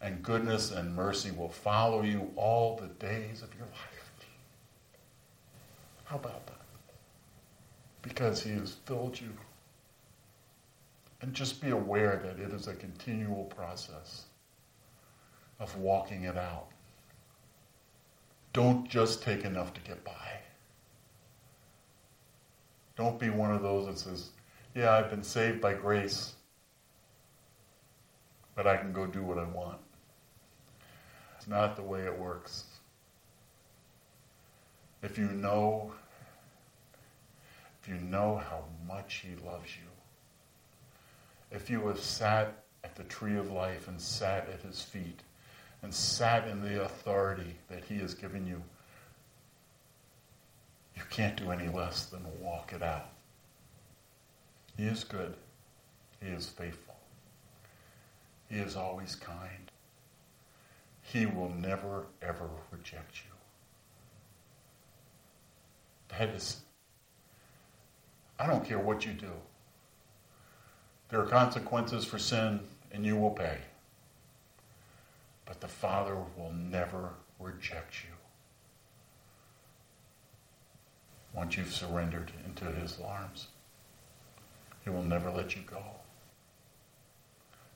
And 0.00 0.22
goodness 0.22 0.70
and 0.70 0.94
mercy 0.94 1.30
will 1.30 1.48
follow 1.48 2.02
you 2.02 2.30
all 2.36 2.76
the 2.76 2.88
days 2.88 3.42
of 3.42 3.54
your 3.54 3.66
life. 3.66 4.26
How 6.04 6.16
about 6.16 6.46
that? 6.46 6.63
Because 8.04 8.42
he 8.42 8.50
has 8.52 8.74
filled 8.84 9.20
you. 9.20 9.32
And 11.22 11.32
just 11.32 11.60
be 11.60 11.70
aware 11.70 12.20
that 12.22 12.38
it 12.38 12.52
is 12.52 12.68
a 12.68 12.74
continual 12.74 13.44
process 13.44 14.26
of 15.58 15.74
walking 15.78 16.24
it 16.24 16.36
out. 16.36 16.66
Don't 18.52 18.88
just 18.88 19.22
take 19.22 19.44
enough 19.44 19.72
to 19.74 19.80
get 19.80 20.04
by. 20.04 20.12
Don't 22.96 23.18
be 23.18 23.30
one 23.30 23.52
of 23.52 23.62
those 23.62 23.86
that 23.86 23.98
says, 23.98 24.30
Yeah, 24.74 24.92
I've 24.92 25.10
been 25.10 25.24
saved 25.24 25.60
by 25.60 25.74
grace, 25.74 26.34
but 28.54 28.66
I 28.66 28.76
can 28.76 28.92
go 28.92 29.06
do 29.06 29.22
what 29.22 29.38
I 29.38 29.44
want. 29.44 29.78
It's 31.36 31.48
not 31.48 31.74
the 31.74 31.82
way 31.82 32.02
it 32.02 32.18
works. 32.18 32.64
If 35.02 35.18
you 35.18 35.26
know, 35.26 35.92
if 37.84 37.90
you 37.90 37.96
know 38.08 38.36
how 38.48 38.64
much 38.88 39.24
He 39.26 39.36
loves 39.46 39.76
you, 39.76 39.82
if 41.54 41.68
you 41.68 41.86
have 41.88 42.00
sat 42.00 42.64
at 42.82 42.94
the 42.94 43.04
tree 43.04 43.36
of 43.36 43.50
life 43.50 43.88
and 43.88 44.00
sat 44.00 44.48
at 44.48 44.62
His 44.62 44.80
feet 44.80 45.20
and 45.82 45.92
sat 45.92 46.48
in 46.48 46.62
the 46.62 46.82
authority 46.82 47.56
that 47.68 47.84
He 47.84 47.96
has 47.96 48.14
given 48.14 48.46
you, 48.46 48.62
you 50.96 51.02
can't 51.10 51.36
do 51.36 51.50
any 51.50 51.68
less 51.68 52.06
than 52.06 52.22
walk 52.40 52.72
it 52.72 52.82
out. 52.82 53.10
He 54.78 54.84
is 54.84 55.04
good. 55.04 55.34
He 56.22 56.28
is 56.28 56.48
faithful. 56.48 56.96
He 58.48 58.56
is 58.56 58.76
always 58.76 59.14
kind. 59.14 59.70
He 61.02 61.26
will 61.26 61.50
never, 61.50 62.06
ever 62.22 62.48
reject 62.70 63.16
you. 63.16 63.30
That 66.16 66.30
is, 66.30 66.63
I 68.38 68.46
don't 68.46 68.64
care 68.64 68.78
what 68.78 69.06
you 69.06 69.12
do. 69.12 69.32
There 71.08 71.20
are 71.20 71.26
consequences 71.26 72.04
for 72.04 72.18
sin, 72.18 72.60
and 72.90 73.04
you 73.04 73.16
will 73.16 73.30
pay. 73.30 73.58
But 75.44 75.60
the 75.60 75.68
Father 75.68 76.16
will 76.36 76.52
never 76.52 77.10
reject 77.38 78.04
you 78.04 78.10
once 81.34 81.56
you've 81.56 81.74
surrendered 81.74 82.32
into 82.46 82.64
His 82.64 82.98
arms. 83.04 83.48
He 84.84 84.90
will 84.90 85.02
never 85.02 85.30
let 85.30 85.54
you 85.56 85.62
go. 85.62 85.82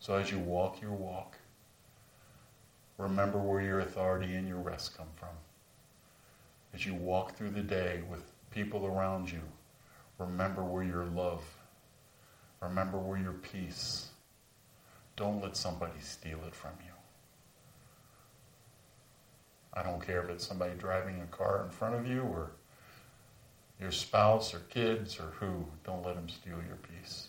So 0.01 0.15
as 0.15 0.31
you 0.31 0.39
walk 0.39 0.81
your 0.81 0.93
walk, 0.93 1.37
remember 2.97 3.39
where 3.39 3.61
your 3.61 3.81
authority 3.81 4.35
and 4.35 4.47
your 4.47 4.59
rest 4.59 4.97
come 4.97 5.09
from. 5.17 5.29
As 6.75 6.87
you 6.87 6.95
walk 6.95 7.35
through 7.35 7.51
the 7.51 7.63
day 7.63 8.03
with 8.11 8.23
people 8.51 8.87
around 8.87 9.31
you, 9.31 9.41
remember 10.19 10.63
where 10.63 10.83
your 10.83 11.07
love, 11.07 11.45
remember 12.61 12.99
where 12.99 13.19
your 13.19 13.33
peace. 13.33 14.09
Don't 15.17 15.43
let 15.43 15.57
somebody 15.57 16.01
steal 16.01 16.39
it 16.47 16.55
from 16.55 16.73
you. 16.85 16.93
I 19.75 19.83
don't 19.83 20.05
care 20.05 20.23
if 20.23 20.31
it's 20.31 20.47
somebody 20.47 20.75
driving 20.75 21.21
a 21.21 21.27
car 21.27 21.65
in 21.65 21.71
front 21.71 21.95
of 21.95 22.07
you 22.07 22.23
or 22.23 22.51
your 23.81 23.93
spouse 23.93 24.55
or 24.55 24.61
kids 24.71 25.19
or 25.21 25.33
who. 25.39 25.67
Don't 25.85 26.05
let 26.05 26.17
them 26.17 26.29
steal 26.29 26.59
your 26.67 26.79
peace. 26.83 27.29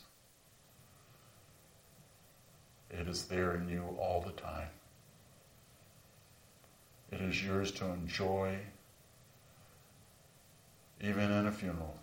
It 2.89 3.07
is 3.07 3.25
there 3.25 3.55
in 3.55 3.69
you 3.69 3.83
all 3.99 4.21
the 4.21 4.31
time. 4.31 4.69
It 7.11 7.21
is 7.21 7.43
yours 7.43 7.71
to 7.73 7.85
enjoy. 7.85 8.57
Even 11.01 11.31
in 11.31 11.47
a 11.47 11.51
funeral, 11.51 11.98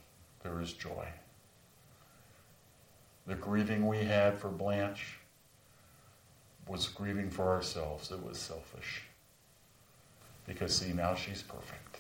there 0.47 0.61
is 0.61 0.72
joy. 0.72 1.07
The 3.26 3.34
grieving 3.34 3.86
we 3.86 3.99
had 3.99 4.38
for 4.38 4.49
Blanche 4.49 5.18
was 6.68 6.86
grieving 6.88 7.30
for 7.30 7.49
ourselves. 7.49 8.12
It 8.12 8.24
was 8.24 8.38
selfish. 8.38 9.03
Because, 10.47 10.76
see, 10.76 10.92
now 10.92 11.14
she's 11.14 11.42
perfect. 11.42 11.99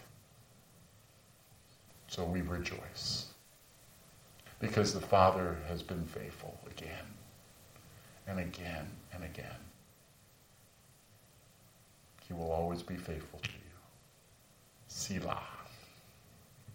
So 2.06 2.24
we 2.24 2.42
rejoice. 2.42 3.26
Because 4.60 4.94
the 4.94 5.00
Father 5.00 5.56
has 5.68 5.82
been 5.82 6.04
faithful 6.04 6.56
again 6.70 7.06
and 8.28 8.38
again 8.38 8.86
and 9.12 9.24
again. 9.24 9.60
He 12.28 12.32
will 12.32 12.52
always 12.52 12.82
be 12.82 12.96
faithful 12.96 13.40
to 13.40 13.50
you. 13.50 13.58
Selah. 14.86 15.55